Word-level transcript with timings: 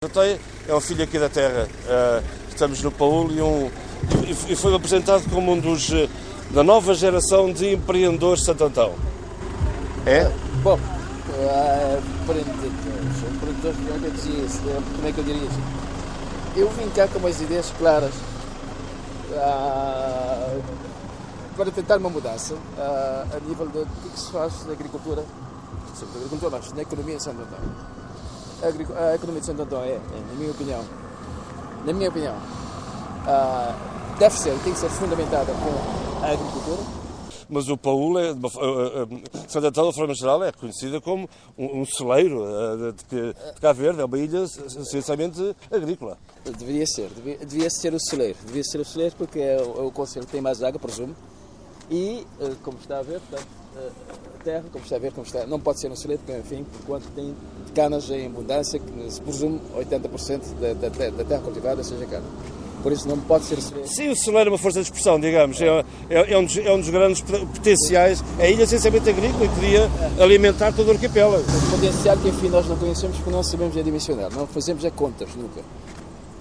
Até 0.00 0.38
é 0.68 0.72
um 0.72 0.80
filho 0.80 1.02
aqui 1.02 1.18
da 1.18 1.28
terra. 1.28 1.66
Uh, 1.66 2.24
estamos 2.48 2.80
no 2.84 2.92
Paulo 2.92 3.34
e, 3.34 3.42
um, 3.42 3.68
e, 4.48 4.54
foi 4.54 4.72
apresentado 4.72 5.28
como 5.28 5.50
um 5.50 5.58
dos 5.58 5.88
uh, 5.88 6.08
da 6.52 6.62
nova 6.62 6.94
geração 6.94 7.52
de 7.52 7.74
empreendedores 7.74 8.38
de 8.38 8.46
Santo 8.46 8.62
Antão. 8.62 8.94
É? 10.06 10.30
Bom, 10.62 10.76
uh, 10.76 11.98
empreendedores, 12.22 12.68
empreendedores, 13.26 14.60
como 14.94 15.08
é 15.08 15.10
que 15.10 15.18
eu 15.18 15.24
diria 15.24 15.42
isso? 15.42 15.60
Eu 16.54 16.70
vim 16.70 16.88
cá 16.90 17.08
com 17.08 17.18
umas 17.18 17.40
ideias 17.40 17.74
claras 17.76 18.14
uh, 19.32 20.62
para 21.56 21.72
tentar 21.72 21.96
uma 21.96 22.08
mudança 22.08 22.54
uh, 22.54 23.36
a 23.36 23.40
nível 23.48 23.66
do 23.66 23.84
que 24.12 24.20
se 24.20 24.30
faz 24.30 24.64
na 24.64 24.74
agricultura, 24.74 25.24
sobre 25.98 26.14
a 26.14 26.16
agricultura, 26.18 26.56
mas 26.56 26.72
na 26.72 26.82
economia 26.82 27.16
em 27.16 27.18
Santo 27.18 27.42
Antão 27.42 27.98
a, 28.62 29.14
economia 29.14 29.40
de 29.40 29.46
Santo 29.46 29.62
Antão 29.62 29.82
é, 29.82 29.98
na 30.30 30.34
minha 30.36 30.50
opinião, 30.50 30.84
na 31.84 31.92
minha 31.92 32.08
opinião, 32.08 32.34
uh, 32.34 34.18
deve 34.18 34.34
ser, 34.36 34.58
tem 34.64 34.72
que 34.72 34.78
ser 34.78 34.88
fundamentada 34.90 35.52
com 35.52 36.24
a 36.24 36.32
agricultura. 36.32 36.98
Mas 37.50 37.66
o 37.68 37.78
Paulo, 37.78 38.18
é, 38.18 38.34
Santo 39.48 39.66
Antão, 39.68 39.88
de 39.88 39.94
forma 39.94 40.14
geral, 40.14 40.44
é 40.44 40.52
conhecida 40.52 41.00
como 41.00 41.28
um, 41.56 41.80
um 41.80 41.86
celeiro 41.86 42.44
de, 42.92 43.32
de 43.32 43.60
Cabo 43.60 43.80
Verde, 43.80 44.02
é 44.02 44.04
uma 44.04 44.18
ilha 44.18 44.42
essencialmente 44.42 45.56
agrícola. 45.70 46.18
Deveria 46.44 46.86
ser, 46.86 47.08
devia, 47.08 47.38
devia 47.38 47.70
ser 47.70 47.94
o 47.94 48.00
celeiro, 48.00 48.36
devia 48.44 48.64
ser 48.64 48.80
o 48.80 48.84
celeiro 48.84 49.14
porque 49.16 49.38
é 49.38 49.62
o, 49.62 49.82
é 49.82 49.86
o 49.86 49.90
conselho 49.90 50.26
que 50.26 50.32
tem 50.32 50.42
mais 50.42 50.62
água, 50.62 50.78
presumo, 50.78 51.16
e, 51.90 52.26
como 52.62 52.76
está 52.78 52.98
a 52.98 53.02
ver, 53.02 53.18
portanto, 53.20 53.48
a 53.78 54.44
terra, 54.44 54.64
como 54.72 54.84
está 54.84 54.96
a 54.96 54.98
ver, 54.98 55.12
como 55.12 55.26
está, 55.26 55.46
não 55.46 55.60
pode 55.60 55.80
ser 55.80 55.90
um 55.90 55.96
celeiro, 55.96 56.22
porque, 56.24 56.38
enfim, 56.38 56.64
por 56.64 56.86
quanto 56.86 57.08
tem 57.14 57.34
canas 57.74 58.10
em 58.10 58.26
abundância, 58.26 58.78
que 58.78 59.10
se 59.10 59.20
presume 59.20 59.60
80% 59.76 60.40
da, 60.60 60.72
da, 60.74 61.10
da, 61.10 61.24
terra 61.24 61.40
cultivada 61.42 61.82
seja 61.82 62.06
cana. 62.06 62.24
Por 62.82 62.92
isso 62.92 63.08
não 63.08 63.18
pode 63.18 63.44
ser 63.44 63.60
celeiro. 63.60 63.88
Sim, 63.88 64.08
o 64.08 64.16
celeiro 64.16 64.50
é 64.50 64.52
uma 64.52 64.58
força 64.58 64.80
de 64.80 64.86
expressão, 64.86 65.18
digamos. 65.18 65.60
É, 65.60 65.84
é, 66.08 66.32
é, 66.32 66.38
um, 66.38 66.44
dos, 66.44 66.56
é 66.56 66.72
um 66.72 66.78
dos 66.78 66.88
grandes 66.90 67.20
potenciais. 67.20 68.22
É 68.38 68.46
a 68.46 68.50
ilha 68.50 68.62
essencialmente 68.62 69.10
agrícola 69.10 69.44
e 69.44 69.48
podia 69.48 69.90
alimentar 70.22 70.72
todo 70.72 70.88
o 70.88 70.90
arquipélago. 70.92 71.42
O 71.42 71.70
potencial 71.72 72.16
que, 72.18 72.28
enfim, 72.28 72.48
nós 72.48 72.68
não 72.68 72.76
conhecemos 72.76 73.16
porque 73.16 73.30
não 73.30 73.42
sabemos 73.42 73.76
é 73.76 73.82
dimensionar. 73.82 74.32
Não 74.32 74.46
fazemos 74.46 74.84
é 74.84 74.90
contas, 74.90 75.28
nunca. 75.34 75.60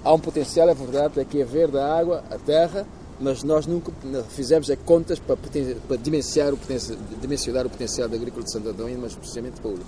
Há 0.03 0.13
um 0.13 0.19
potencial, 0.19 0.69
é 0.69 0.75
verdade, 0.75 1.19
aqui 1.19 1.41
é 1.41 1.43
verde 1.43 1.77
a 1.77 1.97
água, 1.97 2.23
a 2.29 2.37
terra, 2.37 2.85
mas 3.19 3.43
nós 3.43 3.65
nunca 3.65 3.91
fizemos 4.29 4.69
é 4.69 4.75
contas 4.75 5.19
para, 5.19 5.35
para 5.35 5.97
dimensionar, 5.97 6.53
o 6.53 6.57
potencial, 6.57 6.97
dimensionar 7.19 7.65
o 7.65 7.69
potencial 7.69 8.07
da 8.07 8.15
agrícola 8.15 8.43
de 8.43 8.51
Santo 8.51 8.69
Antão, 8.69 8.87
mas 8.99 9.13
especialmente 9.13 9.59
para 9.59 9.71
o 9.71 9.79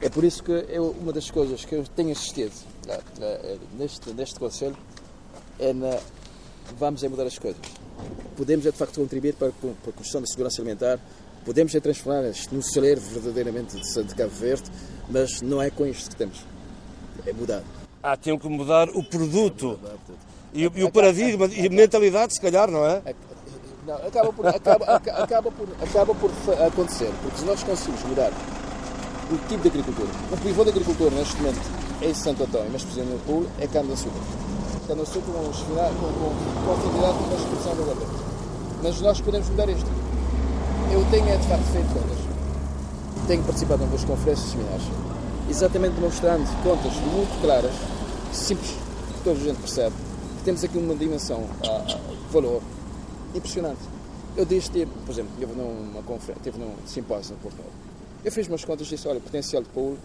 É 0.00 0.08
por 0.08 0.24
isso 0.24 0.42
que 0.42 0.52
eu, 0.52 0.90
uma 1.00 1.12
das 1.12 1.30
coisas 1.30 1.64
que 1.64 1.74
eu 1.74 1.84
tenho 1.96 2.12
assistido 2.12 2.52
neste, 3.78 4.10
neste 4.12 4.38
Conselho 4.38 4.76
é 5.58 5.72
na. 5.72 5.98
Vamos 6.78 7.02
é 7.02 7.08
mudar 7.08 7.26
as 7.26 7.38
coisas. 7.38 7.60
Podemos 8.36 8.64
é 8.64 8.70
de 8.70 8.76
facto 8.76 9.00
contribuir 9.00 9.34
para, 9.34 9.50
para 9.50 9.70
a 9.70 9.92
construção 9.92 10.20
da 10.20 10.26
segurança 10.26 10.60
alimentar, 10.60 11.00
podemos 11.44 11.74
é 11.74 11.80
transformar 11.80 12.22
num 12.52 12.62
celeiro 12.62 13.00
verdadeiramente 13.00 13.76
de, 13.76 14.04
de 14.04 14.14
Cabo 14.14 14.30
Verde, 14.30 14.70
mas 15.08 15.42
não 15.42 15.60
é 15.60 15.70
com 15.70 15.86
isto 15.86 16.10
que 16.10 16.16
temos. 16.16 16.44
É 17.26 17.32
mudar. 17.32 17.62
Ah, 18.02 18.16
tem 18.16 18.38
que 18.38 18.48
mudar 18.48 18.88
o 18.90 19.02
produto. 19.02 19.78
E, 20.52 20.62
e 20.62 20.84
o 20.84 20.90
paradigma 20.90 21.46
e 21.46 21.66
a 21.66 21.70
mentalidade, 21.70 22.34
se 22.34 22.40
calhar, 22.40 22.70
não 22.70 22.84
é? 22.84 23.02
Não, 23.86 23.94
acaba 23.96 24.32
por, 24.32 24.46
acaba, 24.46 24.84
acaba, 24.84 25.50
por, 25.50 25.68
acaba 25.82 26.14
por 26.14 26.30
acontecer, 26.66 27.10
porque 27.22 27.38
se 27.38 27.44
nós 27.44 27.62
conseguimos 27.62 28.02
mudar 28.04 28.30
o 29.30 29.48
tipo 29.48 29.62
de 29.62 29.68
agricultura, 29.68 30.08
o 30.30 30.36
pivô 30.36 30.64
da 30.64 30.70
agricultura 30.70 31.10
neste 31.14 31.36
momento 31.36 31.60
é 32.02 32.06
em 32.06 32.14
Santo 32.14 32.42
Antônio, 32.42 32.68
mas 32.72 32.82
por 32.82 32.92
exemplo 32.92 33.12
no 33.12 33.18
Pulo, 33.20 33.48
é 33.58 33.66
cana-de-açúcar. 33.66 34.20
Cana-de-açúcar 34.86 35.32
com, 35.32 35.42
com, 35.42 36.66
com 36.66 36.72
afinidade 36.72 37.18
com 37.18 37.30
a 37.30 37.36
expressão 37.36 37.76
da. 37.76 38.30
Mas 38.82 39.00
nós 39.00 39.20
podemos 39.20 39.48
mudar 39.48 39.68
isto. 39.68 39.90
Eu 40.92 41.06
tenho, 41.10 41.28
é, 41.28 41.36
de 41.36 41.46
facto, 41.46 41.64
feito 41.72 41.88
contas. 41.88 42.18
Tenho 43.26 43.42
participado 43.44 43.82
em 43.82 43.84
algumas 43.84 44.04
conferências 44.04 44.48
e 44.48 44.50
seminários, 44.50 44.84
exatamente 45.48 45.94
demonstrando 45.94 46.44
contas 46.62 46.92
muito 46.94 47.40
claras, 47.40 47.72
simples, 48.32 48.70
que 48.70 49.24
toda 49.24 49.38
a 49.38 49.42
gente 49.42 49.58
percebe, 49.58 49.94
temos 50.42 50.64
aqui 50.64 50.78
uma 50.78 50.94
dimensão 50.94 51.42
de 51.86 52.32
valor 52.32 52.62
impressionante. 53.34 53.80
Eu 54.36 54.44
disse, 54.44 54.70
tipo, 54.70 54.92
por 55.04 55.12
exemplo, 55.12 55.32
eu 55.40 55.48
numa 55.48 56.02
conferência, 56.02 56.50
tive 56.50 56.58
num 56.58 56.74
simpósio 56.86 57.34
no 57.34 57.40
Portugal. 57.40 57.70
Eu 58.24 58.30
fiz 58.30 58.46
umas 58.48 58.64
contas 58.64 58.86
e 58.86 58.90
disse, 58.90 59.08
olha, 59.08 59.18
o 59.18 59.20
potencial 59.20 59.62
de 59.62 59.68
Paulo, 59.70 59.98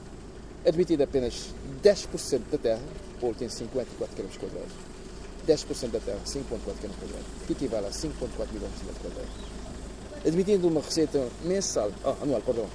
admitido 0.66 1.04
apenas 1.04 1.54
10% 1.84 2.42
da 2.52 2.58
terra, 2.58 2.82
Paulo 3.20 3.36
tem 3.36 3.48
54 3.48 4.16
km 4.16 4.28
quadrados, 4.40 4.74
10% 5.48 5.92
da 5.92 6.00
terra, 6.00 6.20
5.4 6.26 6.42
km 6.82 6.92
quadrados, 7.00 7.28
que 7.46 7.54
equivale 7.54 7.88
a 7.88 7.92
5.4 7.92 8.10
milhões 8.54 8.72
de 8.74 8.80
km 8.80 8.94
quadrados. 9.02 9.32
Admitindo 10.26 10.68
uma 10.68 10.82
receita 10.82 11.28
mensal, 11.44 11.92
oh, 12.04 12.24
anual, 12.24 12.42
perdão, 12.42 12.66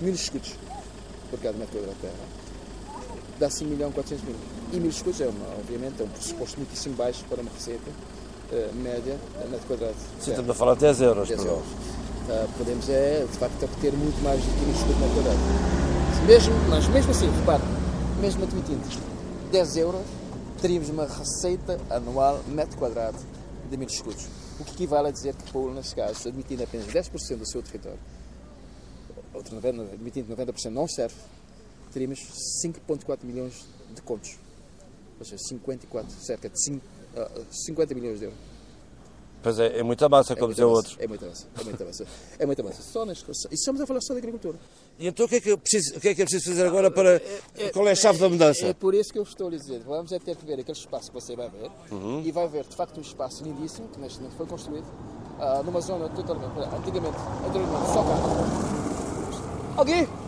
mil 0.00 0.14
escudos 0.14 0.54
por 1.30 1.38
cada 1.40 1.58
metro 1.58 1.78
quadrado 1.78 1.94
de 1.94 2.00
terra, 2.00 2.43
dá 3.38 3.50
5 3.50 3.70
milhões 3.70 3.94
400 3.94 4.24
mil. 4.24 4.36
E 4.72 4.80
mil 4.80 4.90
escudos 4.90 5.20
é, 5.20 5.26
uma, 5.26 5.46
obviamente, 5.58 6.00
é 6.00 6.04
um 6.04 6.08
pressuposto 6.08 6.58
muitíssimo 6.58 6.94
baixo 6.94 7.24
para 7.28 7.40
uma 7.40 7.50
receita 7.50 7.90
uh, 7.90 8.74
média 8.74 9.18
a 9.42 9.46
metro 9.46 9.66
quadrado. 9.66 9.96
Sim, 10.20 10.30
estamos 10.30 10.50
a 10.50 10.54
falar 10.54 10.74
de 10.74 10.80
10 10.80 11.00
euros. 11.00 11.28
10 11.28 11.44
euros. 11.44 11.64
Uh, 11.64 12.48
podemos, 12.56 12.88
é, 12.88 13.26
de 13.30 13.38
facto, 13.38 13.62
obter 13.64 13.92
muito 13.92 14.22
mais 14.22 14.40
do 14.40 14.52
que 14.52 14.64
mil 14.64 14.74
escudos 14.74 14.96
metro 14.98 15.14
quadrado. 15.14 15.38
Mesmo, 16.26 16.54
mas 16.70 16.88
mesmo 16.88 17.10
assim, 17.10 17.30
repare, 17.30 17.62
mesmo 18.20 18.44
admitindo 18.44 18.80
10 19.52 19.76
euros, 19.76 20.00
teríamos 20.60 20.88
uma 20.88 21.06
receita 21.06 21.78
anual 21.90 22.40
metro 22.48 22.78
quadrado 22.78 23.18
de 23.70 23.76
mil 23.76 23.88
escudos. 23.88 24.26
O 24.58 24.64
que 24.64 24.72
equivale 24.72 25.08
a 25.08 25.10
dizer 25.10 25.34
que 25.34 25.52
Paulo, 25.52 25.74
neste 25.74 25.94
caso, 25.94 26.28
admitindo 26.28 26.62
apenas 26.62 26.86
10% 26.86 27.36
do 27.36 27.46
seu 27.46 27.60
território, 27.62 27.98
outro 29.34 29.54
90, 29.56 29.82
admitindo 29.94 30.34
90% 30.34 30.70
não 30.70 30.88
serve, 30.88 31.16
teríamos 31.94 32.20
5,4 32.62 33.24
milhões 33.24 33.66
de 33.94 34.02
contos 34.02 34.36
ou 35.18 35.24
seja, 35.24 35.42
54, 35.42 36.10
cerca 36.20 36.48
de 36.48 36.62
5, 36.62 36.84
uh, 37.16 37.46
50 37.50 37.94
milhões 37.94 38.18
de 38.18 38.26
euros. 38.26 38.38
Pois 39.42 39.58
é, 39.58 39.78
é 39.78 39.82
muita 39.82 40.08
massa, 40.08 40.32
é 40.32 40.36
como 40.36 40.48
dizia 40.48 40.66
o 40.66 40.70
outro. 40.70 40.96
É 40.98 41.06
muita 41.06 41.26
massa, 41.26 41.46
é 41.60 41.64
muita 41.64 41.84
massa. 41.84 42.06
É 42.38 42.46
muita 42.46 42.62
massa. 42.62 42.82
Só 42.82 43.04
nas 43.04 43.22
coisas. 43.22 43.44
E 43.50 43.54
estamos 43.54 43.78
a 43.78 43.86
falar 43.86 44.00
só 44.00 44.14
de 44.14 44.18
agricultura. 44.18 44.58
E 44.98 45.06
então 45.06 45.26
o 45.26 45.28
que 45.28 45.36
é 45.36 45.40
que, 45.40 45.50
eu 45.50 45.58
preciso, 45.58 45.98
o 45.98 46.00
que, 46.00 46.08
é, 46.08 46.14
que 46.14 46.22
é 46.22 46.24
preciso 46.24 46.50
fazer 46.50 46.66
agora 46.66 46.90
para. 46.90 47.16
É, 47.16 47.40
é, 47.56 47.70
qual 47.70 47.86
é 47.86 47.90
a 47.90 47.94
chave 47.94 48.18
da 48.18 48.28
mudança? 48.28 48.64
É, 48.64 48.70
é, 48.70 48.72
por 48.72 48.94
isso 48.94 49.12
que 49.12 49.18
eu 49.18 49.22
estou 49.22 49.48
a 49.48 49.50
lhe 49.50 49.58
dizer. 49.58 49.80
Vamos 49.80 50.12
é 50.12 50.18
ter 50.18 50.34
que 50.34 50.46
ver 50.46 50.60
aquele 50.60 50.78
espaço 50.78 51.12
que 51.12 51.14
você 51.14 51.36
vai 51.36 51.50
ver 51.50 51.70
uhum. 51.90 52.22
e 52.24 52.32
vai 52.32 52.48
ver, 52.48 52.64
de 52.64 52.74
facto, 52.74 52.96
um 52.96 53.02
espaço 53.02 53.44
lindíssimo 53.44 53.86
que 53.88 54.00
neste 54.00 54.18
momento 54.18 54.36
foi 54.36 54.46
construído 54.46 54.86
uh, 54.86 55.62
numa 55.62 55.80
zona 55.82 56.08
totalmente. 56.08 56.58
Antigamente, 56.74 57.18
anteriormente, 57.46 57.86
só 57.92 58.02
cá. 58.02 59.76
Alguém? 59.76 60.23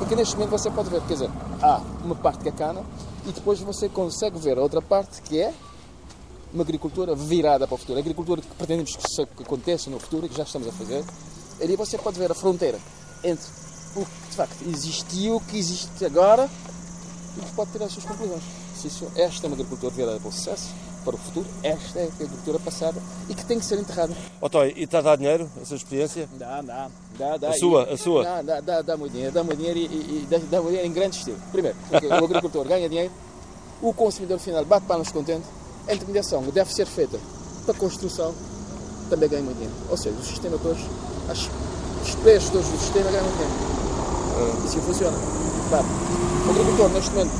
Porque 0.00 0.16
neste 0.16 0.34
momento 0.34 0.50
você 0.50 0.70
pode 0.70 0.88
ver, 0.88 1.02
quer 1.02 1.12
dizer, 1.12 1.30
há 1.60 1.78
uma 2.02 2.14
parte 2.14 2.42
que 2.42 2.48
é 2.48 2.52
cana 2.52 2.82
e 3.26 3.32
depois 3.32 3.60
você 3.60 3.86
consegue 3.86 4.38
ver 4.38 4.56
a 4.56 4.62
outra 4.62 4.80
parte 4.80 5.20
que 5.20 5.38
é 5.38 5.52
uma 6.54 6.62
agricultura 6.62 7.14
virada 7.14 7.66
para 7.66 7.74
o 7.74 7.78
futuro, 7.78 7.98
a 7.98 8.00
agricultura 8.00 8.40
que 8.40 8.48
pretendemos 8.48 8.96
que 8.96 9.42
aconteça 9.42 9.90
no 9.90 10.00
futuro 10.00 10.24
e 10.24 10.30
que 10.30 10.36
já 10.36 10.44
estamos 10.44 10.66
a 10.66 10.72
fazer. 10.72 11.04
Ali 11.60 11.76
você 11.76 11.98
pode 11.98 12.18
ver 12.18 12.32
a 12.32 12.34
fronteira 12.34 12.78
entre 13.22 13.44
o 13.94 14.06
que 14.06 14.30
de 14.30 14.36
facto 14.36 14.62
existiu, 14.66 15.36
o 15.36 15.40
que 15.40 15.58
existe 15.58 16.02
agora 16.06 16.48
e 17.36 17.54
pode 17.54 17.70
tirar 17.70 17.84
as 17.84 17.92
suas 17.92 18.06
conclusões. 18.06 18.42
Se 18.74 18.88
isso, 18.88 19.06
esta 19.14 19.46
é 19.46 19.48
uma 19.48 19.54
agricultura 19.54 19.94
virada 19.94 20.18
para 20.18 20.30
o 20.30 20.32
sucesso, 20.32 20.70
para 21.04 21.14
o 21.14 21.18
futuro, 21.18 21.46
esta 21.62 21.98
é 21.98 22.04
a 22.04 22.06
agricultura 22.06 22.58
passada 22.58 23.00
e 23.28 23.34
que 23.34 23.44
tem 23.44 23.58
que 23.58 23.64
ser 23.64 23.78
enterrada. 23.78 24.14
Otói, 24.40 24.74
e 24.76 24.84
está 24.84 24.98
a 24.98 25.02
dar 25.02 25.16
dinheiro 25.16 25.48
essa 25.60 25.74
experiência? 25.74 26.28
Dá, 26.38 26.60
dá. 26.62 26.90
dá, 27.18 27.36
dá 27.36 27.48
a 27.50 27.52
sua, 27.54 27.84
a 27.84 27.96
sua? 27.96 28.24
Dá, 28.24 28.42
dá, 28.42 28.60
dá, 28.60 28.82
dá 28.82 28.96
muito 28.96 29.12
dinheiro, 29.12 29.32
dá 29.32 29.42
muito 29.42 29.58
dinheiro 29.58 29.78
e, 29.78 29.84
e, 29.84 29.86
e 29.86 30.26
dá, 30.28 30.38
muito 30.38 30.68
dinheiro 30.68 30.86
em 30.86 30.92
grande 30.92 31.16
estilo. 31.16 31.38
Primeiro, 31.50 31.76
o 32.20 32.24
agricultor 32.24 32.66
ganha 32.66 32.88
dinheiro, 32.88 33.12
o 33.82 33.92
consumidor 33.92 34.38
final 34.38 34.64
bate 34.64 34.86
palmas 34.86 35.10
contente, 35.10 35.44
a 35.88 35.94
intermediação 35.94 36.42
deve 36.42 36.72
ser 36.72 36.86
feita 36.86 37.18
para 37.64 37.74
construção, 37.74 38.34
também 39.08 39.28
ganha 39.28 39.42
muito 39.42 39.56
dinheiro. 39.56 39.76
Ou 39.88 39.96
seja, 39.96 40.16
o 40.16 40.24
sistema 40.24 40.58
todos, 40.58 40.82
as, 41.28 41.48
os 42.02 42.14
preços 42.16 42.50
todos 42.50 42.68
do 42.68 42.78
sistema 42.78 43.10
ganham 43.10 43.24
muito 43.24 43.36
dinheiro. 43.36 43.80
E 44.62 44.66
assim 44.66 44.80
funciona. 44.80 45.18
Claro. 45.68 45.86
O 46.46 46.50
agricultor, 46.50 46.88
neste 46.90 47.10
momento, 47.10 47.32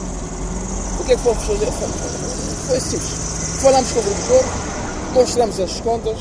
o 1.01 1.05
que 1.05 1.13
é 1.13 1.17
que 1.17 1.23
fomos 1.23 1.45
fazer? 1.45 1.67
Foi 2.67 2.81
simples 2.81 3.30
falamos 3.61 3.93
com 3.93 3.99
o 3.99 4.03
agricultor, 4.03 4.45
mostramos 5.15 5.61
as 5.61 5.81
contas 5.81 6.19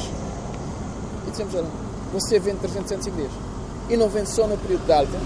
e 1.27 1.31
dizemos, 1.31 1.55
olha, 1.55 1.67
você 2.13 2.37
vende 2.37 2.57
365 2.59 3.15
dias 3.15 3.31
e 3.89 3.95
não 3.95 4.09
vende 4.09 4.29
só 4.29 4.45
no 4.45 4.57
período 4.57 4.85
de 4.85 4.91
alta, 4.91 5.17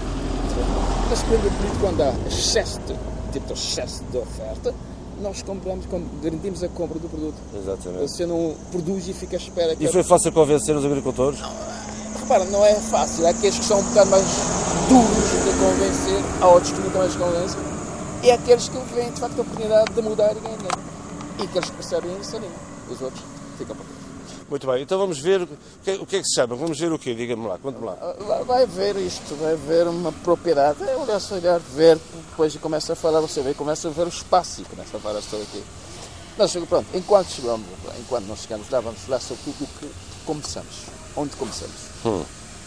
mas 1.10 1.22
no 1.22 1.28
período 1.28 1.80
quando 1.80 2.00
há 2.02 2.14
excesso 2.28 2.78
de, 2.80 2.94
tipo, 3.32 3.52
excesso 3.52 4.02
de 4.10 4.18
oferta, 4.18 4.72
nós 5.20 5.42
compramos, 5.42 5.86
garantimos 6.22 6.62
a 6.62 6.68
compra 6.68 6.98
do 6.98 7.08
produto. 7.08 7.36
Exatamente. 7.54 8.02
Você 8.02 8.26
não 8.26 8.54
produz 8.70 9.08
e 9.08 9.12
fica 9.12 9.36
à 9.36 9.38
espera. 9.38 9.76
E 9.78 9.88
foi 9.88 10.02
fácil 10.02 10.32
convencer 10.32 10.74
os 10.76 10.84
agricultores? 10.84 11.40
Não, 11.40 11.50
repara, 12.20 12.44
não 12.44 12.64
é 12.64 12.74
fácil. 12.74 13.26
Há 13.26 13.30
aqueles 13.30 13.58
que 13.58 13.64
são 13.64 13.80
um 13.80 13.82
bocado 13.82 14.10
mais 14.10 14.24
duros 14.88 15.30
de 15.44 15.58
convencer, 15.58 16.22
há 16.40 16.46
outros 16.48 16.72
que 16.72 16.80
nunca 16.80 16.98
mais 16.98 17.16
convencem. 17.16 17.60
e 18.22 18.30
aqueles 18.30 18.68
que 18.68 18.78
veem 18.94 19.10
de 19.10 19.20
facto 19.20 19.38
a 19.38 19.42
oportunidade 19.42 19.92
de 19.92 20.02
mudar 20.02 20.32
e 20.32 20.40
ganhar. 20.40 20.93
E 21.38 21.46
que 21.46 21.72
percebem 21.72 22.18
isso 22.20 22.36
ali. 22.36 22.50
Os 22.90 23.00
outros 23.00 23.22
ficam 23.58 23.74
para 23.76 23.84
trás. 23.84 24.04
Muito 24.48 24.66
bem, 24.66 24.82
então 24.82 24.98
vamos 24.98 25.18
ver 25.18 25.42
o 25.42 25.48
que, 25.82 25.92
o 25.94 26.06
que 26.06 26.16
é 26.16 26.20
que 26.20 26.26
se 26.28 26.34
chama. 26.34 26.54
Vamos 26.54 26.78
ver 26.78 26.92
o 26.92 26.98
quê? 26.98 27.14
Diga-me 27.14 27.46
lá, 27.48 27.58
conte-me 27.58 27.86
lá. 27.86 27.96
Ah, 28.00 28.42
Vai 28.46 28.66
ver 28.66 28.94
isto, 28.96 29.34
vai 29.36 29.56
ver 29.56 29.88
uma 29.88 30.12
propriedade. 30.12 30.82
É 30.84 30.94
olhar, 30.96 31.18
se 31.20 31.32
olhar, 31.34 31.58
ver, 31.58 31.98
depois 32.30 32.54
começa 32.56 32.92
a 32.92 32.96
falar, 32.96 33.20
você 33.20 33.40
vê, 33.40 33.54
começa 33.54 33.88
a 33.88 33.90
ver 33.90 34.04
o 34.06 34.08
espaço 34.08 34.60
e 34.60 34.64
começa 34.64 34.96
a 34.96 35.00
falar 35.00 35.22
sobre 35.22 35.44
aqui. 35.46 35.64
Nós, 36.36 36.52
pronto, 36.68 36.86
enquanto 36.94 37.28
chegamos, 37.28 37.66
enquanto 37.98 38.26
nós 38.26 38.40
chegamos 38.40 38.68
lá, 38.68 38.80
vamos 38.80 39.00
falar 39.00 39.20
sobre 39.20 39.42
tudo 39.44 39.64
o 39.64 39.78
que 39.78 39.90
começamos, 40.26 40.82
onde 41.16 41.34
começamos. 41.36 41.74
Hum. 42.04 42.22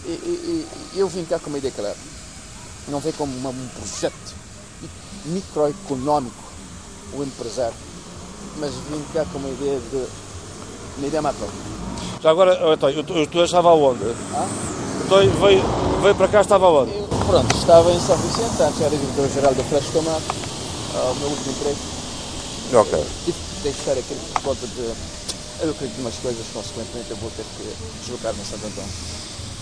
E, 0.05 0.09
e- 0.09 0.67
e 0.95 0.99
eu 0.99 1.07
vim 1.07 1.25
cá 1.25 1.37
com 1.37 1.49
uma 1.49 1.57
ideia 1.59 1.73
clara. 1.73 1.95
Não 2.87 2.99
vem 2.99 3.11
como 3.13 3.35
uma- 3.37 3.49
um 3.49 3.67
projeto 3.79 4.35
microeconómico, 5.25 6.43
o 7.13 7.23
empresário, 7.23 7.75
mas 8.59 8.71
vim 8.89 9.03
cá 9.13 9.25
com 9.31 9.39
uma 9.39 9.49
ideia 9.49 9.79
de 9.91 10.07
uma 10.97 11.07
ideia 11.07 11.21
macro. 11.21 11.47
Já 12.21 12.31
agora, 12.31 12.73
António, 12.73 13.03
tu, 13.03 13.27
tu 13.27 13.43
estava 13.43 13.69
aonde? 13.69 14.03
Ah? 14.33 14.47
António 15.05 15.31
veio, 15.33 15.63
veio 16.01 16.15
para 16.15 16.27
cá, 16.27 16.41
estava 16.41 16.65
aonde? 16.65 16.91
Eu, 16.91 17.07
pronto, 17.27 17.55
estava 17.55 17.91
em 17.91 17.99
São 17.99 18.17
Vicente, 18.17 18.61
antes 18.61 18.81
era 18.81 18.89
diretor-geral 18.89 19.53
da 19.53 19.63
Flecha 19.63 19.91
Tomate, 19.93 20.25
ah, 20.95 21.11
o 21.11 21.15
meu 21.15 21.29
último 21.29 21.51
emprego. 21.51 21.77
Ok. 22.73 23.05
Tive 23.25 23.37
que 23.37 23.63
deixar 23.63 23.91
aquilo 23.91 24.19
por 24.33 24.41
conta 24.43 24.67
de. 24.67 24.93
Eu 25.59 25.71
acredito 25.71 25.97
em 25.97 26.01
umas 26.01 26.15
coisas, 26.15 26.45
consequentemente 26.53 27.09
eu 27.09 27.17
vou 27.17 27.31
ter 27.31 27.43
que 27.57 27.75
deslocar-me 28.01 28.41
a 28.41 28.45
Santo 28.45 28.67
Antão. 28.67 28.83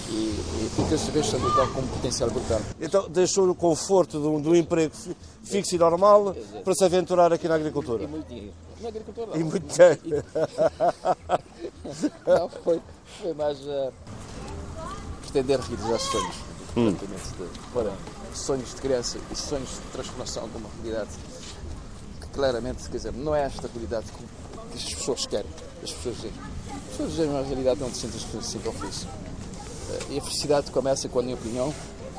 E, 0.07 0.11
e, 0.11 0.71
e 0.77 0.85
que 0.87 0.97
se 0.97 1.23
Santo 1.31 1.47
Antão 1.47 1.73
com 1.73 1.81
um 1.81 1.87
potencial 1.87 2.29
brutal. 2.29 2.61
Então 2.79 3.09
deixou 3.09 3.49
o 3.49 3.55
conforto 3.55 4.19
de 4.21 4.27
um, 4.27 4.39
de 4.41 4.49
um 4.49 4.55
emprego 4.55 4.93
fi- 4.95 5.15
fixo 5.43 5.75
e 5.75 5.77
normal 5.79 6.35
para 6.63 6.73
se 6.75 6.83
aventurar 6.83 7.33
aqui 7.33 7.47
na 7.47 7.55
agricultura. 7.55 8.03
E 8.03 8.07
muito 8.07 8.27
dinheiro. 8.27 8.53
Na 8.81 8.89
agricultura 8.89 9.27
não. 9.27 9.35
E 9.35 9.43
muito 9.43 9.65
dinheiro. 9.67 10.23
Não, 12.25 12.49
foi, 12.49 12.81
foi 13.21 13.33
mais 13.33 13.59
uh, 13.61 13.91
pretender 15.21 15.59
realizar 15.59 15.99
sonhos. 15.99 16.35
Praticamente, 16.73 17.29
de, 17.37 17.69
para 17.73 17.93
sonhos 18.33 18.69
de 18.75 18.81
criança 18.81 19.17
e 19.31 19.35
sonhos 19.35 19.69
de 19.69 19.79
transformação 19.93 20.49
de 20.49 20.57
uma 20.57 20.69
realidade 20.83 21.11
que 22.21 22.27
claramente, 22.29 22.89
quer 22.89 22.97
dizer, 22.97 23.13
não 23.13 23.33
é 23.33 23.43
esta 23.43 23.69
realidade 23.73 24.07
que, 24.11 24.71
que 24.71 24.77
as 24.77 24.93
pessoas 24.95 25.25
querem. 25.25 25.49
As 25.83 25.91
pessoas 25.91 26.15
dizem. 26.15 26.31
As 26.75 26.89
pessoas 26.89 27.09
dizem 27.11 27.29
uma 27.29 27.41
realidade 27.43 27.83
onde 27.83 27.97
sentem 27.97 28.19
se 28.19 28.43
sintam 28.43 28.73
felizes. 28.73 29.07
Uh, 29.89 30.13
E 30.13 30.17
a 30.17 30.21
felicidade 30.21 30.71
começa, 30.71 31.07
com 31.09 31.19
a 31.19 31.23
minha 31.23 31.35
opinião, 31.35 31.73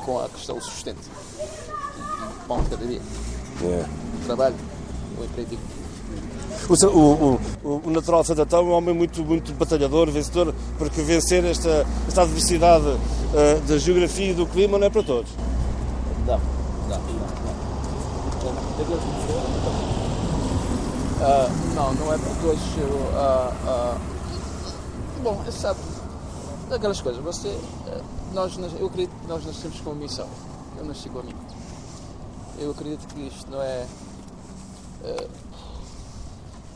com 0.05 0.19
a 0.21 0.29
questão 0.29 0.57
do 0.57 0.65
sustento. 0.65 1.11
E, 1.39 2.47
pão 2.47 2.63
de 2.63 2.71
cada 2.71 2.87
dia. 2.87 3.01
É. 3.63 3.85
O 4.23 4.27
trabalho, 4.27 4.55
o 5.19 5.25
emprego 5.25 5.51
digno. 5.51 5.77
O, 6.69 6.87
o, 6.87 7.41
o, 7.63 7.83
o 7.87 7.91
natural 7.91 8.23
de 8.23 8.29
Santo 8.29 8.43
Antão 8.43 8.61
é 8.61 8.63
um 8.63 8.73
homem 8.73 8.95
muito, 8.95 9.23
muito 9.23 9.53
batalhador, 9.53 10.11
vencedor, 10.11 10.55
porque 10.79 11.01
vencer 11.03 11.45
esta, 11.45 11.87
esta 12.09 12.23
adversidade 12.23 12.85
eh, 13.35 13.61
da 13.69 13.79
geografia 13.79 14.31
e 14.31 14.35
do 14.35 14.47
clima 14.47 14.79
não 14.79 14.87
é 14.87 14.91
para 14.91 15.03
todos. 15.03 15.31
Não, 16.27 16.39
não, 16.89 16.99
não. 16.99 16.99
não. 16.99 17.57
Ah, 21.21 21.49
não, 21.75 21.95
não 21.95 22.13
é 22.13 22.17
hoje 22.17 22.79
eu. 22.79 23.11
ah, 23.15 23.53
ah, 23.67 23.97
bom, 25.23 25.41
é 25.47 25.51
sabe, 25.51 25.79
aquelas 26.75 27.01
coisas, 27.01 27.23
você. 27.23 27.57
nós, 28.33 28.57
eu 28.79 28.87
acredito 28.87 29.15
que 29.21 29.27
nós 29.27 29.45
nascemos 29.45 29.81
com 29.81 29.91
uma 29.91 30.01
missão. 30.01 30.29
Eu 30.77 30.85
nasci 30.85 31.09
com 31.09 31.21
a 31.21 31.23
minha. 31.23 31.37
Eu 32.59 32.71
acredito 32.71 33.07
que 33.09 33.27
isto 33.27 33.51
não 33.51 33.63
é. 33.63 33.87
ah, 35.05 35.29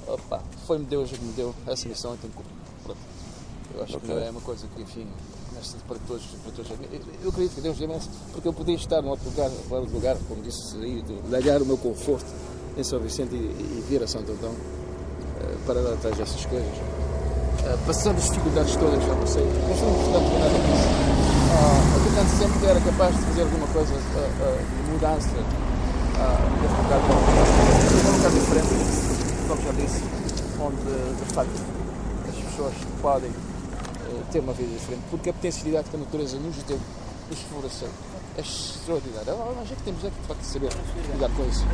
opa, 0.08 0.42
foi-me 0.66 0.84
Deus 0.84 1.10
que 1.10 1.22
me 1.22 1.32
deu 1.32 1.54
essa 1.66 1.88
missão 1.88 2.14
e 2.14 2.18
tenho 2.18 2.32
que 2.32 2.38
cumprir. 2.38 2.60
Eu 3.74 3.84
acho 3.84 3.96
Ok. 3.96 4.08
que 4.08 4.14
não 4.14 4.22
é 4.22 4.30
uma 4.30 4.40
coisa 4.40 4.66
que, 4.74 4.82
enfim, 4.82 5.06
nesta 5.54 5.78
para 5.86 5.96
todos, 6.06 6.24
para 6.42 6.52
todos. 6.52 6.70
Eu, 7.22 7.28
acredito 7.30 7.54
que 7.54 7.60
Deus 7.60 7.78
deu 7.78 7.90
essa, 7.92 8.10
porque 8.32 8.48
eu 8.48 8.52
podia 8.52 8.74
estar 8.74 9.00
num 9.00 9.10
outro 9.10 9.28
lugar, 9.28 9.48
num 9.48 9.76
outro 9.76 9.94
lugar, 9.94 10.16
como 10.28 10.42
disse, 10.42 10.76
aí, 10.78 11.02
de 11.02 11.14
largar 11.30 11.62
o 11.62 11.66
meu 11.66 11.78
conforto 11.78 12.26
em 12.76 12.82
São 12.82 12.98
Vicente 12.98 13.34
e, 13.34 13.38
e 13.38 13.84
vir 13.88 14.02
a 14.02 14.06
Santo 14.06 14.32
Antão 14.32 14.52
eh, 15.40 15.56
para 15.66 15.82
dar 15.82 15.92
atrás 15.94 16.16
dessas 16.16 16.44
coisas. 16.46 16.99
Eh, 17.64 17.76
passando 17.86 18.16
as 18.18 18.24
dificuldades 18.24 18.76
todas 18.76 19.04
já 19.04 19.14
passei, 19.14 19.44
não 19.44 19.94
portanto 19.94 20.38
nada 20.38 20.58
disso. 20.58 20.88
Ah, 21.52 21.80
acreditando 21.96 22.30
sempre 22.38 22.58
que 22.58 22.66
era 22.66 22.80
capaz 22.80 23.16
de 23.16 23.22
fazer 23.22 23.42
alguma 23.42 23.66
coisa 23.68 23.94
ah, 23.94 24.30
ah, 24.40 24.58
de 24.58 24.90
mudança 24.92 25.36
neste 26.60 26.76
lugar. 26.82 27.00
É 27.00 28.08
um 28.08 28.16
lugar 28.16 28.30
diferente, 28.32 28.68
como 29.48 29.62
já 29.62 29.72
disse, 29.72 30.02
onde 30.60 31.24
de 31.24 31.34
facto 31.34 31.60
as 32.28 32.36
pessoas 32.36 32.74
podem 33.02 33.30
eh, 33.30 34.22
ter 34.32 34.40
uma 34.40 34.52
vida 34.52 34.72
diferente, 34.72 35.02
porque 35.10 35.30
a 35.30 35.32
potencialidade 35.32 35.90
que 35.90 35.96
a 35.96 36.00
natureza 36.00 36.36
nos 36.38 36.56
deu, 36.64 36.78
nos 37.30 37.38
favoreceu, 37.40 37.88
é 37.88 38.09
extraordinária. 38.40 39.32
Ah, 39.32 39.52
Nós 39.56 39.70
é 39.70 39.74
que 39.74 39.82
temos 39.82 40.04
é 40.04 40.10
que 40.10 40.20
de 40.20 40.26
facto 40.26 40.42
saber 40.42 40.70
lidar 41.14 41.30
com 41.30 41.44
isso. 41.48 41.64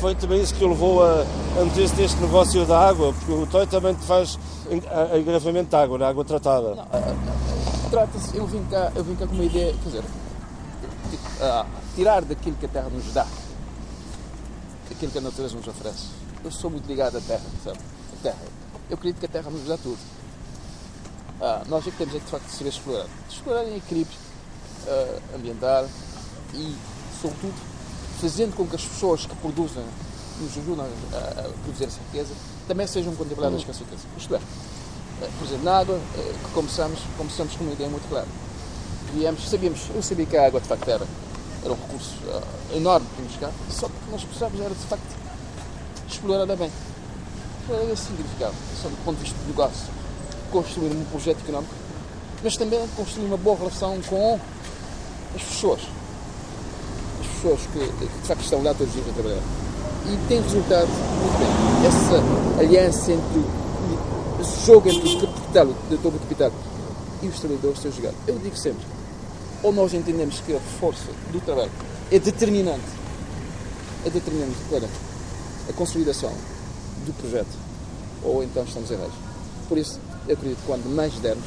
Foi 0.00 0.14
também 0.14 0.40
isso 0.42 0.54
que 0.54 0.64
o 0.64 0.68
levou 0.68 1.02
a, 1.04 1.22
a 1.60 1.64
meter-se 1.64 1.94
neste 1.96 2.20
negócio 2.20 2.64
da 2.66 2.88
água, 2.88 3.12
porque 3.12 3.32
o 3.32 3.46
Toy 3.46 3.66
também 3.66 3.94
faz 3.96 4.38
en- 4.70 4.82
a- 4.88 5.14
a 5.14 5.18
engarrafamento 5.18 5.70
de 5.70 5.76
água, 5.76 5.98
na 5.98 6.08
água 6.08 6.24
tratada. 6.24 6.74
Trata-se, 7.90 8.36
eu 8.36 8.46
vim 8.46 8.64
cá, 8.70 8.90
eu 8.94 9.04
vim 9.04 9.14
cá 9.14 9.26
com 9.26 9.34
uma 9.34 9.44
ideia, 9.44 9.72
quer 9.72 9.84
dizer, 9.88 10.02
ti- 11.10 11.18
ah, 11.40 11.66
tirar 11.94 12.22
daquilo 12.24 12.56
que 12.56 12.66
a 12.66 12.68
terra 12.68 12.88
nos 12.88 13.12
dá, 13.12 13.26
daquilo 14.88 15.12
que 15.12 15.18
a 15.18 15.20
natureza 15.20 15.56
nos 15.56 15.68
oferece. 15.68 16.06
Eu 16.44 16.50
sou 16.50 16.70
muito 16.70 16.86
ligado 16.86 17.16
à 17.18 17.20
terra, 17.20 17.44
sabe? 17.64 17.78
A 17.78 18.22
terra. 18.22 18.38
Eu 18.90 18.94
acredito 18.96 19.18
que 19.20 19.26
a 19.26 19.28
terra 19.28 19.50
nos 19.50 19.64
dá 19.66 19.76
tudo. 19.78 19.98
Ah, 21.40 21.62
nós 21.68 21.86
é 21.86 21.90
que 21.90 21.96
temos 21.96 22.14
é 22.14 22.18
que 22.18 22.24
de 22.24 22.30
facto 22.30 22.48
saber 22.48 22.68
explorar. 22.70 23.06
Explorar 23.30 23.64
em 23.64 23.76
equilíbrio 23.76 24.18
ah, 24.86 25.36
ambiental 25.36 25.88
e, 26.54 26.74
sobretudo, 27.20 27.54
fazendo 28.20 28.56
com 28.56 28.66
que 28.66 28.76
as 28.76 28.84
pessoas 28.84 29.26
que 29.26 29.34
produzem, 29.36 29.84
nos 30.40 30.58
ajudam 30.58 30.86
a, 31.12 31.16
a 31.16 31.42
produzir 31.62 31.84
essa 31.84 32.00
riqueza, 32.10 32.34
também 32.66 32.86
sejam 32.86 33.14
contempladas 33.14 33.64
com 33.64 33.70
essa 33.70 33.80
riqueza. 33.80 34.02
Isto 34.16 34.34
é, 34.34 34.40
eh, 35.22 35.30
por 35.38 35.46
exemplo, 35.46 35.64
na 35.64 35.78
água, 35.78 36.00
eh, 36.16 36.34
que 36.44 36.50
começamos, 36.52 36.98
começamos 37.16 37.54
com 37.56 37.64
uma 37.64 37.72
ideia 37.72 37.90
muito 37.90 38.08
clara. 38.08 38.26
Viemos, 39.12 39.48
sabíamos, 39.48 39.80
eu 39.94 40.02
sabia 40.02 40.26
que 40.26 40.36
a 40.36 40.46
água 40.46 40.60
de 40.60 40.66
facto 40.66 40.88
era, 40.88 41.06
era 41.62 41.72
um 41.72 41.76
recurso 41.76 42.14
ah, 42.28 42.42
enorme 42.74 43.06
para 43.14 43.24
nos 43.24 43.36
cá, 43.36 43.50
só 43.70 43.88
que 43.88 44.10
nós 44.10 44.24
precisávamos 44.24 44.60
era 44.60 44.74
de 44.74 44.86
facto 44.86 45.16
explorá-la 46.08 46.56
bem. 46.56 46.70
Era 47.68 47.92
esse 47.92 48.06
significado, 48.06 48.54
só 48.82 48.88
do 48.88 49.04
ponto 49.04 49.16
de 49.16 49.22
vista 49.22 49.38
do 49.38 49.48
negócio, 49.48 49.86
construir 50.50 50.90
um 50.90 51.04
projeto 51.04 51.40
económico, 51.40 51.74
mas 52.42 52.56
também 52.56 52.86
construir 52.96 53.26
uma 53.26 53.36
boa 53.36 53.56
relação 53.56 54.00
com 54.02 54.38
as 55.34 55.42
pessoas. 55.42 55.80
As 57.20 57.26
pessoas 57.26 57.60
que, 57.72 57.78
de 58.06 58.26
facto 58.26 58.42
estão 58.42 58.62
lá 58.62 58.72
todos 58.74 58.94
os 58.94 58.94
dias 58.94 59.08
a 59.08 59.12
trabalhar. 59.12 59.42
E 60.06 60.28
tem 60.28 60.40
resultado 60.42 60.88
muito 60.88 61.38
bem. 61.38 61.86
Essa 61.86 62.60
aliança 62.60 63.12
entre 63.12 63.38
o- 63.38 63.64
jogo 64.66 64.88
entre 64.90 65.08
o 65.08 65.20
capital, 65.20 65.66
o 65.66 65.98
todo 66.02 66.16
o 66.16 66.18
capital 66.20 66.52
e 67.22 67.28
os 67.28 67.38
trabalhadores 67.40 67.78
tem 67.78 67.92
jogado. 67.92 68.14
Eu 68.26 68.38
digo 68.38 68.56
sempre, 68.56 68.84
ou 69.62 69.72
nós 69.72 69.94
entendemos 69.94 70.40
que 70.40 70.54
a 70.54 70.60
força 70.78 71.06
do 71.32 71.40
trabalho 71.40 71.70
é 72.10 72.18
determinante, 72.18 72.84
é 74.04 74.10
determinante 74.10 74.56
para 74.68 74.86
a 75.70 75.72
consolidação 75.72 76.30
do 77.06 77.12
projeto, 77.14 77.48
ou 78.22 78.42
então 78.44 78.64
estamos 78.64 78.90
errados. 78.90 79.14
Por 79.68 79.78
isso, 79.78 79.98
eu 80.28 80.34
acredito 80.34 80.58
que 80.58 80.66
quando 80.66 80.84
mais 80.94 81.14
dermos, 81.14 81.46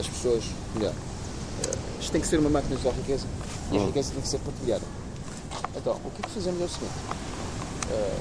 as 0.00 0.06
pessoas 0.06 0.44
melhor. 0.74 0.92
Isto 2.00 2.12
tem 2.12 2.20
que 2.20 2.26
ser 2.26 2.38
uma 2.38 2.50
máquina 2.50 2.76
de 2.76 2.88
riqueza 2.88 3.26
e 3.72 3.76
a 3.78 3.84
riqueza 3.86 4.12
tem 4.12 4.22
que 4.22 4.28
ser 4.28 4.38
partilhada. 4.38 4.84
Então, 5.76 5.94
o 6.04 6.10
que 6.10 6.22
é 6.22 6.28
que 6.28 6.30
fazemos 6.34 6.60
é 6.60 6.64
o 6.64 6.68
seguinte. 6.68 6.92
eh, 7.90 8.18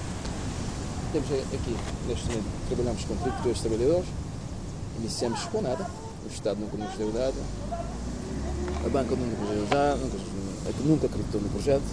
temos 1.13 1.29
aqui, 1.31 1.77
neste 2.07 2.25
momento, 2.27 2.45
trabalhamos 2.67 3.05
com 3.05 3.15
32 3.15 3.59
trabalhadores, 3.61 4.05
iniciamos 4.99 5.39
com 5.45 5.61
nada, 5.61 5.87
o 6.25 6.27
Estado 6.27 6.59
nunca 6.59 6.75
nos 6.77 6.93
deu 6.97 7.07
nada, 7.13 7.33
a 8.85 8.89
banca 8.89 9.15
nunca 9.15 9.37
nos 9.41 9.49
deu 9.49 9.67
nada, 9.69 9.95
nunca, 9.95 10.17
nunca 10.83 11.05
acreditou 11.07 11.39
no 11.41 11.49
projeto, 11.49 11.85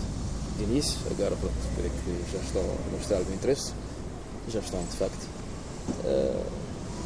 de 0.59 0.65
início, 0.65 0.99
agora 1.11 1.37
pronto, 1.37 1.55
creio 1.77 1.91
que 1.91 2.33
já 2.33 2.39
estão 2.43 2.63
a 2.63 2.97
mostrar 2.97 3.19
algum 3.19 3.33
interesse, 3.35 3.73
já 4.49 4.59
estão 4.59 4.81
de 4.81 4.97
facto. 4.97 5.27
Eh, 6.05 6.43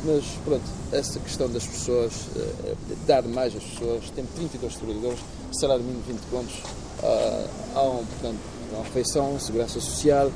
mas 0.04 0.24
pronto, 0.44 0.64
essa 0.92 1.18
questão 1.20 1.48
das 1.48 1.66
pessoas, 1.66 2.12
eh, 2.36 2.74
dar 3.06 3.22
mais 3.22 3.54
às 3.56 3.62
pessoas, 3.62 4.10
temos 4.14 4.30
32 4.34 4.74
trabalhadores, 4.74 5.18
salário 5.52 5.82
mínimo 5.82 6.02
20 6.06 6.20
pontos, 6.30 6.54
ah, 7.02 7.46
há 7.74 7.82
um, 7.82 8.04
portanto, 8.04 8.38
uma 8.72 8.84
refeição, 8.84 9.38
segurança 9.38 9.80
social 9.80 10.30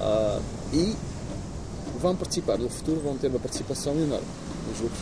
ah, 0.00 0.40
e 0.72 0.94
vão 2.00 2.14
participar 2.16 2.58
no 2.58 2.68
futuro, 2.68 3.00
vão 3.00 3.16
ter 3.16 3.28
uma 3.28 3.38
participação 3.38 3.92
enorme 3.94 4.26
nos 4.68 4.80
lucros, 4.80 5.00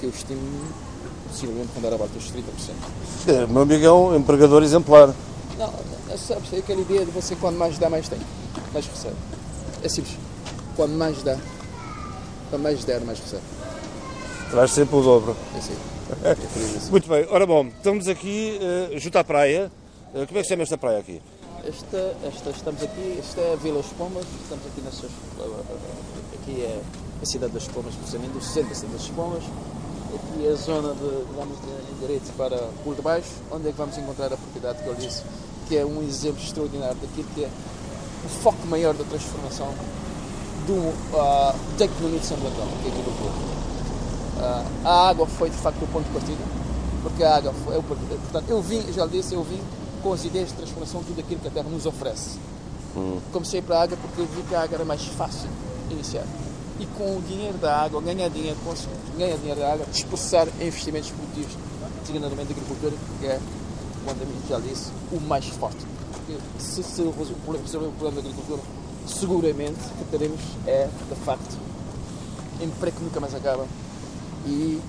que 0.00 0.06
eu 0.06 0.10
estimo 0.10 0.40
possivelmente 1.28 1.68
rondar 1.74 1.92
a 1.92 1.96
volta 1.96 2.14
dos 2.14 2.30
30%. 2.30 2.42
É, 3.28 3.46
meu 3.46 3.62
amigo 3.62 3.84
é 3.84 3.92
um 3.92 4.16
empregador 4.16 4.62
exemplar. 4.62 5.12
Não, 5.58 5.72
é, 6.10 6.16
sabes, 6.16 6.52
é 6.52 6.58
aquela 6.58 6.80
ideia 6.80 7.04
de 7.04 7.10
você 7.10 7.34
quando 7.36 7.56
mais 7.56 7.78
dá, 7.78 7.90
mais 7.90 8.08
tem. 8.08 8.18
Mais 8.72 8.86
recebe. 8.86 9.16
É 9.82 9.88
simples. 9.88 10.16
Quando 10.76 10.92
mais 10.92 11.22
dá, 11.22 11.36
quando 12.50 12.62
mais 12.62 12.84
der, 12.84 13.00
mais 13.00 13.18
recebe. 13.18 13.42
Traz 14.50 14.70
sempre 14.70 14.96
o 14.96 15.02
dobro. 15.02 15.36
É 15.54 15.58
assim. 15.58 15.76
É. 16.22 16.90
Muito 16.90 17.08
bem, 17.08 17.26
ora 17.30 17.46
bom, 17.46 17.66
estamos 17.66 18.06
aqui 18.06 18.60
uh, 18.60 18.98
junto 18.98 19.18
à 19.18 19.24
praia. 19.24 19.70
Uh, 20.14 20.26
como 20.26 20.38
é 20.38 20.42
que 20.42 20.44
se 20.44 20.48
chama 20.50 20.62
esta 20.62 20.78
praia 20.78 20.98
aqui? 20.98 21.20
Esta, 21.66 22.14
esta, 22.24 22.50
estamos 22.50 22.80
aqui, 22.80 23.18
esta 23.18 23.40
é 23.40 23.54
a 23.54 23.56
Vila 23.56 23.80
Espomas, 23.80 24.24
estamos 24.40 24.64
aqui 24.66 24.80
nessas, 24.82 25.10
aqui 26.40 26.62
é 26.62 26.80
a 27.20 27.26
cidade 27.26 27.52
das 27.52 27.64
Espomas, 27.64 27.92
precisamente 27.96 28.38
o 28.38 28.40
centro 28.40 28.68
da 28.68 28.74
cidade 28.76 28.92
das 28.92 29.02
Espomas. 29.02 29.42
Aqui 30.14 30.46
é 30.46 30.50
a 30.50 30.54
zona 30.54 30.94
de, 30.94 31.24
digamos, 31.28 31.58
de 31.60 31.92
endereço 31.96 32.32
para 32.38 32.56
por 32.84 32.94
debaixo, 32.94 33.30
onde 33.50 33.68
é 33.68 33.72
que 33.72 33.78
vamos 33.78 33.98
encontrar 33.98 34.26
a 34.26 34.36
propriedade 34.36 34.80
que 34.80 34.86
eu 34.86 34.94
disse, 34.94 35.24
que 35.68 35.76
é 35.76 35.84
um 35.84 36.00
exemplo 36.04 36.40
extraordinário 36.40 36.96
daquilo 36.96 37.26
que 37.34 37.44
é 37.44 37.48
o 38.24 38.28
foco 38.28 38.64
maior 38.68 38.94
da 38.94 39.02
transformação 39.02 39.74
do, 40.66 40.72
uh, 40.72 41.54
da 41.78 41.84
economia 41.84 42.18
de 42.18 42.26
São 42.26 42.36
que 42.36 42.46
é 42.46 42.48
aqui 42.48 43.02
do 43.02 43.18
Porto. 43.18 43.56
Uh, 44.36 44.86
a 44.86 45.08
água 45.08 45.26
foi 45.26 45.48
de 45.48 45.56
facto 45.56 45.82
o 45.82 45.86
ponto 45.86 46.04
de 46.04 46.10
partida, 46.10 46.42
porque 47.02 47.22
a 47.24 47.36
água 47.36 47.54
foi, 47.64 47.76
é 47.76 47.80
portanto, 47.80 48.44
eu 48.48 48.60
vim, 48.60 48.92
já 48.92 49.06
disse, 49.06 49.34
eu 49.34 49.42
vim 49.42 49.60
com 50.02 50.12
as 50.12 50.24
ideias 50.24 50.48
de 50.48 50.54
transformação 50.54 51.02
tudo 51.02 51.20
aquilo 51.20 51.40
que 51.40 51.48
a 51.48 51.50
Terra 51.50 51.68
nos 51.68 51.86
oferece. 51.86 52.38
Hum. 52.96 53.18
Comecei 53.32 53.62
para 53.62 53.78
a 53.78 53.82
água 53.82 53.96
porque 54.00 54.20
eu 54.20 54.26
vi 54.26 54.42
que 54.42 54.54
a 54.54 54.62
água 54.62 54.76
era 54.76 54.84
mais 54.84 55.04
fácil 55.04 55.48
iniciar. 55.90 56.24
E 56.78 56.86
com 56.98 57.16
o 57.16 57.22
dinheiro 57.22 57.56
da 57.58 57.74
água, 57.74 58.02
ganhar 58.02 58.28
dinheiro, 58.28 58.56
ganhar 59.16 59.36
dinheiro 59.38 59.60
da 59.60 59.72
água, 59.72 59.86
dispersar 59.90 60.46
em 60.60 60.66
investimentos 60.66 61.10
produtivos, 61.10 61.56
designadamente 62.02 62.52
da 62.52 62.60
agricultura, 62.60 62.94
que 63.18 63.26
é, 63.26 63.40
quando 64.04 64.22
a 64.22 64.48
já 64.48 64.58
disse, 64.60 64.90
o 65.10 65.20
mais 65.20 65.46
forte. 65.46 65.78
Porque 66.12 66.38
se, 66.58 66.82
se 66.82 67.02
resolver 67.02 67.86
o 67.86 67.92
problema 67.92 68.20
da 68.22 68.28
agricultura, 68.28 68.60
seguramente 69.06 69.78
que 69.98 70.04
teremos 70.10 70.40
é, 70.66 70.88
de 71.08 71.20
facto, 71.24 71.56
emprego 72.60 72.96
que 72.96 73.04
nunca 73.04 73.20
mais 73.20 73.34
acaba 73.34 73.66
e, 74.46 74.80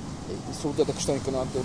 e 0.50 0.54
sobretudo 0.54 0.92
a 0.92 0.94
questão 0.94 1.16
económica 1.16 1.60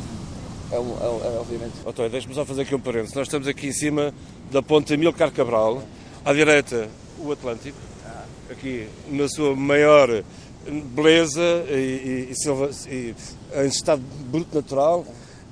é, 0.70 0.76
é, 0.76 0.78
é, 0.78 1.38
obviamente. 1.38 1.74
Otói, 1.84 2.08
deixe-me 2.08 2.34
só 2.34 2.44
fazer 2.46 2.62
aqui 2.62 2.74
um 2.74 2.80
parênteses. 2.80 3.14
Nós 3.14 3.26
estamos 3.26 3.46
aqui 3.46 3.68
em 3.68 3.72
cima 3.72 4.12
da 4.50 4.62
ponte 4.62 4.94
Amilcar 4.94 5.30
Cabral, 5.30 5.82
à 6.24 6.32
direita 6.32 6.88
o 7.18 7.30
Atlântico, 7.30 7.76
aqui 8.50 8.88
na 9.08 9.28
sua 9.28 9.54
maior 9.54 10.22
beleza 10.94 11.64
e, 11.68 12.30
e, 12.30 12.32
e, 12.32 12.94
e 12.94 13.14
em 13.62 13.66
estado 13.66 14.02
bruto 14.30 14.54
natural. 14.54 15.04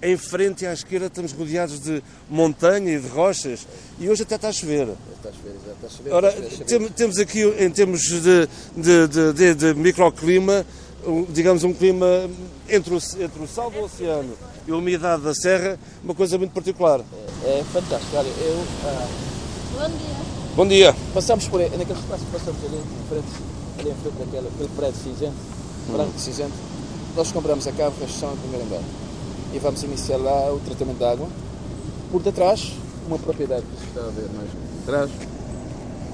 Em 0.03 0.17
frente 0.17 0.65
e 0.65 0.67
à 0.67 0.73
esquerda 0.73 1.07
estamos 1.07 1.33
rodeados 1.33 1.79
de 1.79 2.03
montanha 2.29 2.97
e 2.97 2.99
de 2.99 3.09
rochas 3.09 3.67
e 3.99 4.09
hoje 4.09 4.23
até 4.23 4.37
está 4.37 4.49
a 4.49 4.53
chover. 4.53 4.89
Está 5.15 5.29
a 5.29 5.33
chover, 5.33 5.55
está 5.55 5.87
a 5.87 5.91
chover. 5.91 6.13
Ora, 6.15 6.33
temos 6.97 7.19
aqui, 7.19 7.43
em 7.59 7.71
termos 7.71 8.01
de, 8.01 8.49
de, 8.75 9.09
de, 9.09 9.33
de, 9.35 9.55
de 9.55 9.75
microclima, 9.75 10.65
digamos, 11.29 11.65
um 11.65 11.75
clima 11.75 12.31
entre 12.67 12.95
o, 12.95 12.97
entre 12.97 13.43
o 13.43 13.47
sal 13.47 13.71
do 13.71 13.81
oceano 13.81 14.33
e 14.67 14.71
a 14.71 14.77
umidade 14.77 15.23
da 15.23 15.35
serra, 15.35 15.79
uma 16.03 16.15
coisa 16.15 16.39
muito 16.39 16.53
particular. 16.53 17.03
É, 17.45 17.59
é 17.59 17.65
fantástico. 17.65 18.17
Olha, 18.17 18.29
eu. 18.29 18.65
Ah, 18.85 19.09
Bom 19.75 19.89
dia. 19.89 20.57
Bom 20.57 20.67
dia. 20.67 20.97
Passamos 21.13 21.47
por 21.47 21.61
aí, 21.61 21.69
naquele 21.77 21.99
espaço 21.99 22.25
que 22.25 22.33
passamos 22.33 22.65
ali 22.65 22.77
em 22.77 23.09
frente, 23.09 23.27
ali 23.81 23.91
em 23.91 23.95
frente 23.95 24.17
daquele, 24.19 24.49
aquele 24.49 24.69
prédio 24.75 25.01
cinzento, 25.03 25.37
hum. 25.91 26.19
cinzento, 26.19 26.53
nós 27.15 27.31
compramos 27.31 27.67
a 27.67 27.73
cave 27.73 27.95
restrição 28.01 28.33
em 28.33 28.37
primeiro 28.39 28.65
andar 28.65 29.10
e 29.53 29.59
vamos 29.59 29.83
iniciar 29.83 30.17
lá 30.17 30.53
o 30.53 30.61
tratamento 30.61 30.99
da 30.99 31.13
água. 31.13 31.29
Por 32.11 32.23
detrás, 32.23 32.73
uma 33.07 33.19
propriedade 33.19 33.63
que 33.63 33.81
se 33.81 33.87
está 33.89 34.01
a 34.01 34.11
ver 34.11 34.29
mais 34.37 34.49
atrás, 34.83 35.11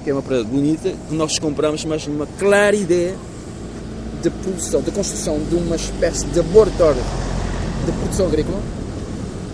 que 0.03 0.09
é 0.09 0.13
uma 0.13 0.21
propriedade 0.21 0.55
bonita, 0.55 0.89
que 1.07 1.15
nós 1.15 1.39
compramos, 1.39 1.85
mas 1.85 2.07
numa 2.07 2.27
clara 2.39 2.75
ideia 2.75 3.15
de 4.21 4.29
produção, 4.29 4.81
de 4.81 4.91
construção 4.91 5.39
de 5.39 5.55
uma 5.55 5.75
espécie 5.75 6.25
de 6.25 6.37
laboratório 6.37 7.01
de 7.85 7.91
produção 7.91 8.27
agrícola. 8.27 8.59